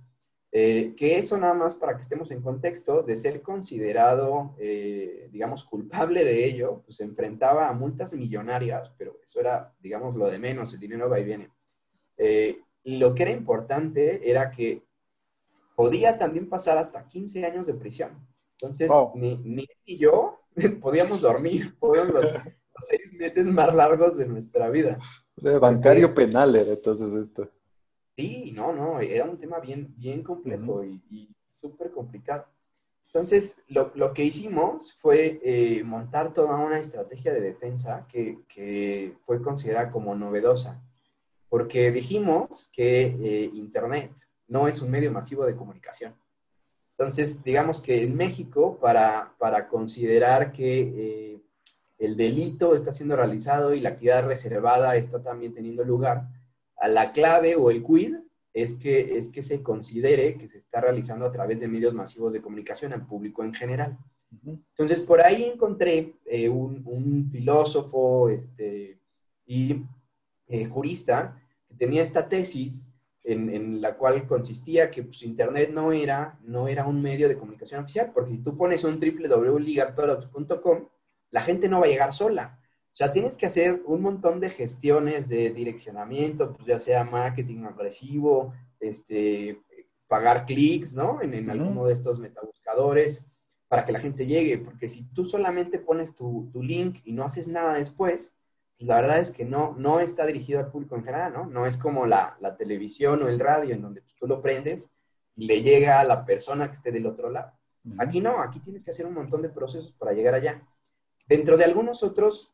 Eh, 0.51 0.93
que 0.95 1.17
eso 1.17 1.39
nada 1.39 1.55
más 1.55 1.73
para 1.73 1.95
que 1.95 2.01
estemos 2.01 2.29
en 2.29 2.43
contexto, 2.43 3.01
de 3.01 3.17
ser 3.17 3.41
considerado, 3.41 4.53
eh, 4.59 5.27
digamos, 5.31 5.63
culpable 5.63 6.23
de 6.23 6.45
ello, 6.45 6.83
pues 6.85 6.97
se 6.97 7.03
enfrentaba 7.03 7.67
a 7.67 7.73
multas 7.73 8.13
millonarias, 8.13 8.91
pero 8.95 9.17
eso 9.23 9.39
era, 9.39 9.73
digamos, 9.79 10.13
lo 10.13 10.29
de 10.29 10.37
menos, 10.37 10.71
el 10.71 10.79
dinero 10.79 11.09
va 11.09 11.19
y 11.19 11.23
viene. 11.23 11.49
Eh, 12.15 12.59
y 12.83 12.99
lo 12.99 13.15
que 13.15 13.23
era 13.23 13.31
importante 13.31 14.29
era 14.29 14.51
que 14.51 14.83
podía 15.75 16.19
también 16.19 16.47
pasar 16.47 16.77
hasta 16.77 17.07
15 17.07 17.43
años 17.43 17.65
de 17.65 17.73
prisión. 17.73 18.31
Entonces, 18.51 18.91
ni, 19.15 19.35
ni, 19.43 19.67
yo 19.97 20.42
podíamos 20.81 21.21
dormir, 21.21 21.73
fueron 21.77 22.13
los, 22.13 22.37
seis 22.79 23.13
meses 23.13 23.45
más 23.45 23.73
largos 23.73 24.17
de 24.17 24.27
nuestra 24.27 24.69
vida. 24.69 24.97
De 25.35 25.57
bancario 25.59 26.13
penal 26.13 26.55
era 26.55 26.73
entonces 26.73 27.13
esto. 27.13 27.49
Sí, 28.15 28.51
no, 28.55 28.73
no, 28.73 28.99
era 28.99 29.25
un 29.25 29.39
tema 29.39 29.59
bien, 29.59 29.93
bien 29.97 30.23
complejo 30.23 30.83
y, 30.83 31.29
súper 31.51 31.91
complicado. 31.91 32.45
Entonces, 33.07 33.55
lo, 33.67 33.91
lo, 33.95 34.13
que 34.13 34.25
hicimos 34.25 34.93
fue 34.93 35.39
eh, 35.43 35.83
montar 35.83 36.33
toda 36.33 36.57
una 36.57 36.79
estrategia 36.79 37.31
de 37.31 37.41
defensa 37.41 38.05
que, 38.09 38.39
que, 38.47 39.15
fue 39.25 39.41
considerada 39.41 39.89
como 39.89 40.13
novedosa, 40.15 40.81
porque 41.47 41.91
dijimos 41.91 42.69
que 42.73 43.03
eh, 43.05 43.51
Internet 43.53 44.11
no 44.47 44.67
es 44.67 44.81
un 44.81 44.91
medio 44.91 45.11
masivo 45.11 45.45
de 45.45 45.55
comunicación. 45.55 46.15
Entonces, 46.97 47.43
digamos 47.43 47.81
que 47.81 48.03
en 48.03 48.15
México, 48.15 48.77
para, 48.79 49.33
para 49.39 49.67
considerar 49.67 50.51
que 50.51 50.81
eh, 50.81 51.41
el 51.97 52.15
delito 52.15 52.75
está 52.75 52.91
siendo 52.91 53.15
realizado 53.15 53.73
y 53.73 53.79
la 53.79 53.89
actividad 53.89 54.25
reservada 54.25 54.95
está 54.95 55.21
también 55.21 55.53
teniendo 55.53 55.83
lugar, 55.83 56.27
a 56.77 56.87
la 56.87 57.11
clave 57.11 57.55
o 57.55 57.71
el 57.71 57.83
quid 57.83 58.15
es 58.53 58.75
que, 58.75 59.17
es 59.17 59.29
que 59.29 59.41
se 59.41 59.63
considere 59.63 60.37
que 60.37 60.47
se 60.47 60.59
está 60.59 60.81
realizando 60.81 61.25
a 61.25 61.31
través 61.31 61.59
de 61.59 61.67
medios 61.67 61.93
masivos 61.93 62.31
de 62.31 62.41
comunicación 62.41 62.93
al 62.93 63.05
público 63.05 63.43
en 63.43 63.53
general. 63.53 63.97
Entonces, 64.45 64.99
por 64.99 65.21
ahí 65.21 65.43
encontré 65.43 66.15
eh, 66.25 66.49
un, 66.49 67.29
filósofo 67.31 68.29
este, 68.29 68.99
y 69.45 69.83
eh, 70.47 70.65
jurista 70.65 71.41
que 71.67 71.75
tenía 71.75 72.01
esta 72.01 72.27
tesis 72.27 72.87
en, 73.23 73.81
la 73.81 73.95
cual 73.95 74.27
consistía 74.27 74.91
que 74.91 75.03
pues, 75.03 75.23
Internet 75.23 75.71
no 75.71 75.91
era, 75.91 76.39
no 76.43 76.67
era 76.67 76.85
un 76.85 77.01
medio 77.01 77.29
de 77.29 77.37
comunicación 77.37 77.83
oficial, 77.83 78.11
porque 78.13 78.31
si 78.31 78.37
tú 78.39 78.57
pones 78.57 78.83
un 78.83 78.99
www.legalproducts.com, 78.99 80.87
la 81.31 81.41
gente 81.41 81.69
no 81.69 81.79
va 81.79 81.85
a 81.85 81.89
llegar 81.89 82.13
sola. 82.13 82.59
O 82.61 82.95
sea, 82.95 83.11
tienes 83.11 83.35
que 83.35 83.47
hacer 83.47 83.81
un 83.85 84.01
montón 84.01 84.39
de 84.39 84.49
gestiones 84.49 85.27
de 85.27 85.51
direccionamiento, 85.51 86.53
pues 86.53 86.67
ya 86.67 86.79
sea 86.79 87.03
marketing 87.03 87.63
agresivo, 87.63 88.53
este, 88.79 89.61
pagar 90.07 90.45
clics, 90.45 90.93
¿no? 90.93 91.21
En, 91.21 91.33
en 91.33 91.49
alguno 91.49 91.85
de 91.85 91.93
estos 91.93 92.19
metabuscadores 92.19 93.25
para 93.67 93.85
que 93.85 93.91
la 93.91 93.99
gente 93.99 94.27
llegue, 94.27 94.59
porque 94.59 94.87
si 94.87 95.05
tú 95.05 95.25
solamente 95.25 95.79
pones 95.79 96.13
tu, 96.13 96.51
tu 96.53 96.61
link 96.61 96.99
y 97.05 97.13
no 97.13 97.23
haces 97.23 97.47
nada 97.47 97.73
después, 97.73 98.35
pues 98.77 98.87
la 98.87 98.95
verdad 98.95 99.19
es 99.19 99.31
que 99.31 99.45
no, 99.45 99.75
no 99.77 99.99
está 99.99 100.25
dirigido 100.25 100.59
al 100.59 100.71
público 100.71 100.95
en 100.95 101.03
general, 101.03 101.33
¿no? 101.33 101.45
No 101.45 101.65
es 101.65 101.77
como 101.77 102.05
la, 102.05 102.37
la 102.41 102.55
televisión 102.55 103.23
o 103.23 103.27
el 103.27 103.39
radio 103.39 103.73
en 103.75 103.81
donde 103.81 104.01
pues, 104.01 104.15
tú 104.15 104.27
lo 104.27 104.41
prendes 104.41 104.89
y 105.35 105.45
le 105.47 105.61
llega 105.61 105.99
a 105.99 106.03
la 106.03 106.25
persona 106.25 106.67
que 106.67 106.73
esté 106.73 106.91
del 106.91 107.05
otro 107.05 107.29
lado. 107.29 107.53
Aquí 107.97 108.21
no, 108.21 108.41
aquí 108.41 108.59
tienes 108.59 108.83
que 108.83 108.91
hacer 108.91 109.05
un 109.05 109.13
montón 109.13 109.41
de 109.41 109.49
procesos 109.49 109.91
para 109.93 110.13
llegar 110.13 110.35
allá. 110.35 110.65
Dentro 111.27 111.57
de 111.57 111.65
algunos 111.65 112.01
otros, 112.01 112.53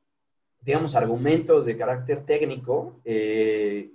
digamos, 0.61 0.95
argumentos 0.95 1.65
de 1.65 1.77
carácter 1.77 2.25
técnico, 2.25 2.99
eh, 3.05 3.91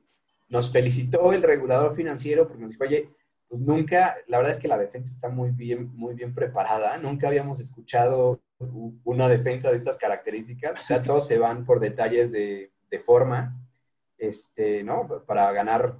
nos 0.49 0.71
felicitó 0.71 1.33
el 1.33 1.43
regulador 1.43 1.95
financiero 1.95 2.47
porque 2.47 2.63
nos 2.63 2.71
dijo, 2.71 2.85
oye, 2.85 3.11
pues 3.49 3.61
nunca, 3.61 4.17
la 4.29 4.39
verdad 4.39 4.53
es 4.53 4.61
que 4.61 4.69
la 4.69 4.79
defensa 4.79 5.13
está 5.13 5.29
muy 5.29 5.51
bien, 5.51 5.91
muy 5.95 6.15
bien 6.15 6.35
preparada, 6.35 6.99
nunca 6.99 7.29
habíamos 7.29 7.61
escuchado 7.61 8.41
una 8.59 9.29
defensa 9.29 9.71
de 9.71 9.77
estas 9.77 9.99
características, 9.99 10.81
o 10.81 10.83
sea, 10.83 11.03
todos 11.03 11.27
se 11.27 11.39
van 11.39 11.65
por 11.65 11.81
detalles 11.81 12.33
de, 12.33 12.73
de 12.91 12.99
forma, 12.99 13.61
este, 14.19 14.83
¿no? 14.83 15.25
Para 15.27 15.51
ganar, 15.53 15.99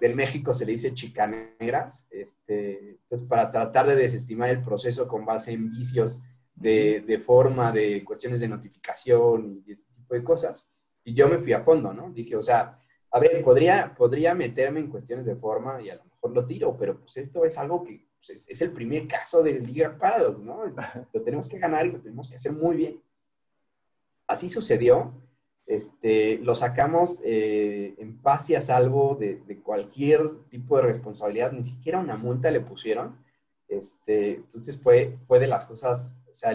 en 0.00 0.16
México 0.16 0.54
se 0.54 0.64
le 0.64 0.72
dice 0.72 0.94
chicaneras, 0.94 2.06
este, 2.10 2.90
entonces 3.02 3.26
para 3.28 3.50
tratar 3.50 3.86
de 3.86 3.96
desestimar 3.96 4.50
el 4.50 4.62
proceso 4.62 5.08
con 5.08 5.24
base 5.24 5.52
en 5.52 5.70
vicios 5.70 6.20
de, 6.54 7.22
forma, 7.24 7.72
de 7.72 8.04
cuestiones 8.04 8.40
de 8.40 8.48
notificación 8.48 9.62
y 9.66 9.72
este 9.72 9.92
tipo 9.92 10.14
de 10.14 10.24
cosas. 10.24 10.70
Y 11.02 11.14
yo 11.14 11.28
me 11.28 11.38
fui 11.38 11.52
a 11.52 11.62
fondo, 11.62 11.92
¿no? 11.92 12.10
Dije, 12.10 12.36
o 12.36 12.42
sea, 12.42 12.78
a 13.10 13.18
ver, 13.18 13.42
podría, 13.42 13.94
podría 13.94 14.34
meterme 14.34 14.80
en 14.80 14.88
cuestiones 14.88 15.26
de 15.26 15.36
forma 15.36 15.82
y 15.82 15.90
a 15.90 15.96
lo 15.96 16.04
mejor 16.04 16.30
lo 16.30 16.46
tiro, 16.46 16.76
pero 16.76 16.98
pues 16.98 17.16
esto 17.16 17.44
es 17.44 17.58
algo 17.58 17.84
que 17.84 18.06
pues, 18.26 18.46
es, 18.48 18.60
el 18.62 18.72
primer 18.72 19.06
caso 19.06 19.42
de 19.42 19.60
Liga 19.60 19.96
Paradox, 19.98 20.38
¿no? 20.38 20.64
Lo 21.12 21.22
tenemos 21.22 21.48
que 21.48 21.58
ganar 21.58 21.86
y 21.86 21.92
lo 21.92 22.00
tenemos 22.00 22.28
que 22.28 22.36
hacer 22.36 22.52
muy 22.52 22.76
bien. 22.76 23.02
Así 24.26 24.48
sucedió. 24.48 25.12
Este, 25.66 26.38
lo 26.38 26.54
sacamos 26.54 27.20
eh, 27.24 27.94
en 27.96 28.20
paz 28.20 28.50
y 28.50 28.54
a 28.54 28.60
salvo 28.60 29.16
de, 29.18 29.36
de, 29.46 29.62
cualquier 29.62 30.44
tipo 30.50 30.76
de 30.76 30.82
responsabilidad, 30.82 31.52
ni 31.52 31.64
siquiera 31.64 31.98
una 31.98 32.16
multa 32.16 32.50
le 32.50 32.60
pusieron. 32.60 33.16
Este, 33.66 34.34
entonces 34.34 34.78
fue, 34.78 35.16
fue 35.26 35.40
de 35.40 35.46
las 35.46 35.64
cosas 35.64 36.12
o 36.30 36.34
sea, 36.34 36.52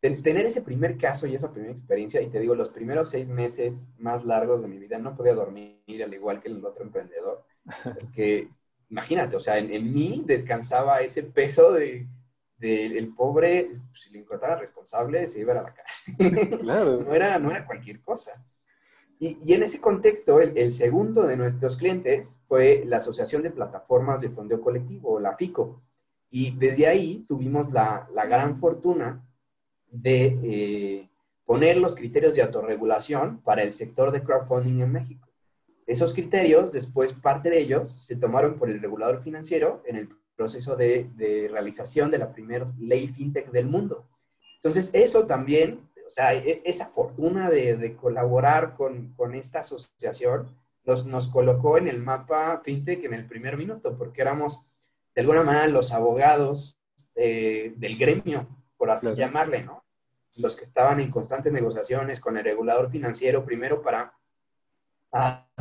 tener 0.00 0.46
ese 0.46 0.62
primer 0.62 0.96
caso 0.96 1.26
y 1.26 1.34
esa 1.34 1.52
primera 1.52 1.72
experiencia, 1.72 2.22
y 2.22 2.28
te 2.28 2.40
digo, 2.40 2.54
los 2.54 2.70
primeros 2.70 3.10
seis 3.10 3.28
meses 3.28 3.86
más 3.98 4.24
largos 4.24 4.62
de 4.62 4.68
mi 4.68 4.78
vida 4.78 4.98
no 4.98 5.14
podía 5.14 5.34
dormir 5.34 6.02
al 6.02 6.14
igual 6.14 6.40
que 6.40 6.48
el 6.48 6.64
otro 6.64 6.82
emprendedor, 6.82 7.44
porque 8.00 8.48
imagínate, 8.92 9.36
o 9.36 9.40
sea, 9.40 9.56
en, 9.56 9.92
mí 9.92 10.22
descansaba 10.26 11.00
ese 11.00 11.22
peso 11.22 11.72
de, 11.72 12.06
el 12.60 13.08
pobre, 13.14 13.72
si 13.94 14.10
le 14.10 14.18
encontrara 14.20 14.56
responsable, 14.56 15.26
se 15.28 15.40
iba 15.40 15.52
a 15.52 15.62
la 15.62 15.74
casa. 15.74 16.12
Claro. 16.60 17.02
no, 17.02 17.14
era, 17.14 17.38
no 17.38 17.50
era 17.50 17.66
cualquier 17.66 18.00
cosa. 18.02 18.44
Y, 19.18 19.38
y 19.42 19.54
en 19.54 19.62
ese 19.62 19.80
contexto, 19.80 20.40
el, 20.40 20.56
el, 20.58 20.72
segundo 20.72 21.22
de 21.22 21.36
nuestros 21.36 21.76
clientes 21.76 22.38
fue 22.46 22.84
la 22.86 22.98
Asociación 22.98 23.42
de 23.42 23.50
Plataformas 23.50 24.20
de 24.20 24.28
Fondeo 24.28 24.60
Colectivo, 24.60 25.18
la 25.18 25.36
FICO. 25.36 25.82
Y 26.30 26.50
desde 26.56 26.86
ahí 26.86 27.24
tuvimos 27.26 27.72
la, 27.72 28.08
la 28.14 28.26
gran 28.26 28.58
fortuna 28.58 29.26
de 29.90 30.38
eh, 30.42 31.08
poner 31.46 31.78
los 31.78 31.94
criterios 31.94 32.34
de 32.34 32.42
autorregulación 32.42 33.40
para 33.40 33.62
el 33.62 33.72
sector 33.72 34.12
de 34.12 34.22
crowdfunding 34.22 34.80
en 34.82 34.92
México. 34.92 35.31
Esos 35.92 36.14
criterios, 36.14 36.72
después 36.72 37.12
parte 37.12 37.50
de 37.50 37.58
ellos, 37.58 38.02
se 38.02 38.16
tomaron 38.16 38.58
por 38.58 38.70
el 38.70 38.80
regulador 38.80 39.22
financiero 39.22 39.82
en 39.84 39.96
el 39.96 40.08
proceso 40.34 40.74
de, 40.74 41.10
de 41.16 41.48
realización 41.52 42.10
de 42.10 42.16
la 42.16 42.32
primera 42.32 42.72
ley 42.78 43.08
fintech 43.08 43.50
del 43.50 43.66
mundo. 43.66 44.08
Entonces, 44.56 44.88
eso 44.94 45.26
también, 45.26 45.86
o 46.06 46.08
sea, 46.08 46.32
e, 46.32 46.62
esa 46.64 46.86
fortuna 46.86 47.50
de, 47.50 47.76
de 47.76 47.94
colaborar 47.94 48.74
con, 48.74 49.12
con, 49.12 49.34
esta 49.34 49.60
asociación 49.60 50.56
nos, 50.84 51.04
nos 51.04 51.28
colocó 51.28 51.76
en 51.76 51.88
el 51.88 51.98
mapa 51.98 52.62
fintech 52.64 53.04
en 53.04 53.12
el 53.12 53.26
primer 53.26 53.58
minuto, 53.58 53.94
porque 53.98 54.22
éramos 54.22 54.62
de 55.14 55.20
alguna 55.20 55.42
manera 55.42 55.66
los 55.66 55.92
abogados 55.92 56.78
eh, 57.16 57.74
del 57.76 57.98
gremio, 57.98 58.48
por 58.78 58.90
así 58.90 59.14
llamarle, 59.14 59.62
¿no? 59.62 59.84
Los 60.36 60.56
que 60.56 60.64
estaban 60.64 61.00
en 61.00 61.10
constantes 61.10 61.52
negociaciones 61.52 62.18
con 62.18 62.38
el 62.38 62.44
regulador 62.44 62.90
financiero, 62.90 63.44
primero 63.44 63.82
para 63.82 64.14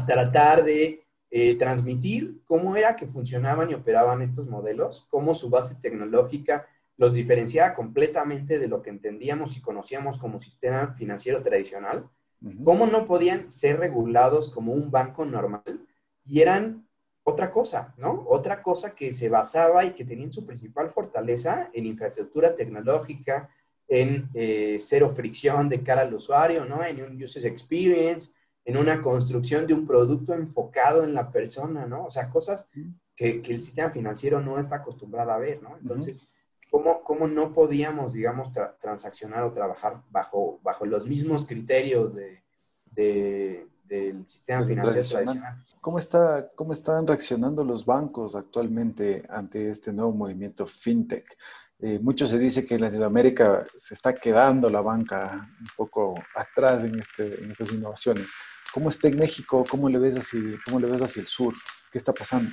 tratar 0.06 0.64
de 0.64 1.04
eh, 1.30 1.56
transmitir 1.56 2.42
cómo 2.46 2.76
era 2.76 2.96
que 2.96 3.08
funcionaban 3.08 3.70
y 3.70 3.74
operaban 3.74 4.22
estos 4.22 4.48
modelos, 4.48 5.08
cómo 5.10 5.34
su 5.34 5.50
base 5.50 5.76
tecnológica 5.76 6.68
los 6.98 7.14
diferenciaba 7.14 7.74
completamente 7.74 8.60
de 8.60 8.68
lo 8.68 8.82
que 8.82 8.90
entendíamos 8.90 9.58
y 9.58 9.62
conocíamos 9.62 10.18
como 10.18 10.40
sistema 10.40 10.94
financiero 10.94 11.42
tradicional, 11.42 12.10
cómo 12.64 12.86
no 12.86 13.06
podían 13.06 13.50
ser 13.52 13.80
regulados 13.80 14.50
como 14.50 14.74
un 14.74 14.92
banco 14.92 15.26
normal 15.26 15.88
y 16.26 16.42
eran 16.42 16.88
otra 17.24 17.52
cosa, 17.52 17.94
¿no? 17.98 18.26
Otra 18.28 18.62
cosa 18.62 18.96
que 18.96 19.12
se 19.12 19.30
basaba 19.30 19.86
y 19.86 19.92
que 19.92 20.06
tenía 20.06 20.32
su 20.32 20.46
principal 20.46 20.90
fortaleza 20.90 21.70
en 21.74 21.86
infraestructura 21.86 22.56
tecnológica, 22.56 23.50
en 23.88 24.30
eh, 24.34 24.78
cero 24.80 25.10
fricción 25.10 25.70
de 25.70 25.84
cara 25.84 26.02
al 26.02 26.14
usuario, 26.14 26.66
¿no? 26.66 26.84
En 26.84 27.02
un 27.04 27.24
user 27.24 27.46
experience, 27.46 28.32
en 28.66 28.78
una 28.78 29.02
construcción 29.02 29.66
de 29.66 29.74
un 29.74 29.88
producto 29.88 30.34
enfocado 30.34 31.04
en 31.04 31.14
la 31.14 31.32
persona, 31.32 31.86
¿no? 31.86 32.06
O 32.06 32.12
sea, 32.12 32.30
cosas 32.30 32.70
que, 33.16 33.42
el 33.46 33.62
sistema 33.62 33.90
financiero 33.90 34.40
no 34.40 34.60
está 34.60 34.78
acostumbrado 34.78 35.32
a 35.32 35.38
ver, 35.38 35.62
¿no? 35.62 35.78
Entonces, 35.78 36.28
¿cómo, 36.70 37.04
cómo 37.04 37.28
no 37.28 37.54
podíamos, 37.54 38.14
digamos, 38.14 38.52
transaccionar 38.80 39.44
o 39.44 39.54
trabajar 39.54 40.02
bajo, 40.10 40.60
bajo 40.64 40.86
los 40.86 41.08
mismos 41.08 41.46
criterios 41.46 42.14
de, 42.16 42.42
del 43.92 44.28
sistema 44.28 44.66
financiero 44.66 45.08
tradicional. 45.08 45.64
¿Cómo, 45.82 46.00
está, 46.00 46.48
¿Cómo 46.56 46.74
están 46.74 47.08
reaccionando 47.08 47.64
los 47.64 47.86
bancos 47.86 48.36
actualmente 48.36 49.24
ante 49.30 49.70
este 49.70 49.92
nuevo 49.92 50.14
movimiento 50.14 50.66
fintech? 50.66 51.26
Eh, 51.80 52.00
mucho 52.00 52.28
se 52.28 52.38
dice 52.38 52.66
que 52.66 52.76
en 52.76 52.82
Latinoamérica 52.82 53.64
se 53.76 53.96
está 53.96 54.14
quedando 54.14 54.70
la 54.70 54.82
banca 54.82 55.50
un 55.60 55.66
poco 55.76 56.14
atrás 56.36 56.84
en, 56.84 57.00
este, 57.00 57.44
en 57.44 57.50
estas 57.50 57.74
innovaciones. 57.74 58.32
¿Cómo 58.74 58.90
está 58.90 59.10
en 59.10 59.18
México? 59.18 59.64
¿Cómo 59.70 59.90
le, 59.90 60.00
ves 60.00 60.16
hacia, 60.16 60.40
¿Cómo 60.66 60.80
le 60.80 60.88
ves 60.88 61.02
hacia 61.02 61.22
el 61.22 61.28
sur? 61.28 61.54
¿Qué 61.92 61.98
está 61.98 62.14
pasando? 62.14 62.50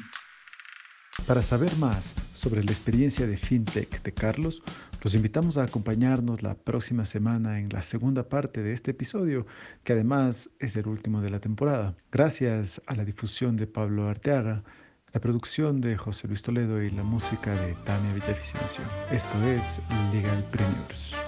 Para 1.27 1.43
saber 1.43 1.75
más 1.77 2.13
sobre 2.33 2.65
la 2.65 2.73
experiencia 2.73 3.27
de 3.27 3.37
FinTech 3.37 4.03
de 4.03 4.13
Carlos, 4.13 4.63
los 5.03 5.15
invitamos 5.15 5.59
a 5.59 5.65
acompañarnos 5.65 6.43
la 6.43 6.55
próxima 6.55 7.07
semana 7.07 7.61
en 7.61 7.69
la 7.69 7.83
segunda 7.83 8.29
parte 8.29 8.63
de 8.63 8.73
este 8.73 8.93
episodio, 8.93 9.47
que 9.85 9.93
además 9.93 10.51
es 10.59 10.75
el 10.77 10.89
último 10.89 11.21
de 11.21 11.31
la 11.31 11.41
temporada. 11.41 11.97
Gracias 12.11 12.81
a 12.87 12.97
la 12.97 13.05
difusión 13.05 13.57
de 13.57 13.67
Pablo 13.67 14.09
Arteaga, 14.09 14.65
la 15.13 15.21
producción 15.21 15.81
de 15.81 15.97
José 15.97 16.29
Luis 16.29 16.43
Toledo 16.43 16.83
y 16.83 16.91
la 16.91 17.03
música 17.03 17.55
de 17.55 17.75
Tania 17.85 18.13
Villavicencio. 18.15 18.85
Esto 19.11 19.43
es 19.45 19.81
Legal 20.13 20.45
Premiers. 20.51 21.28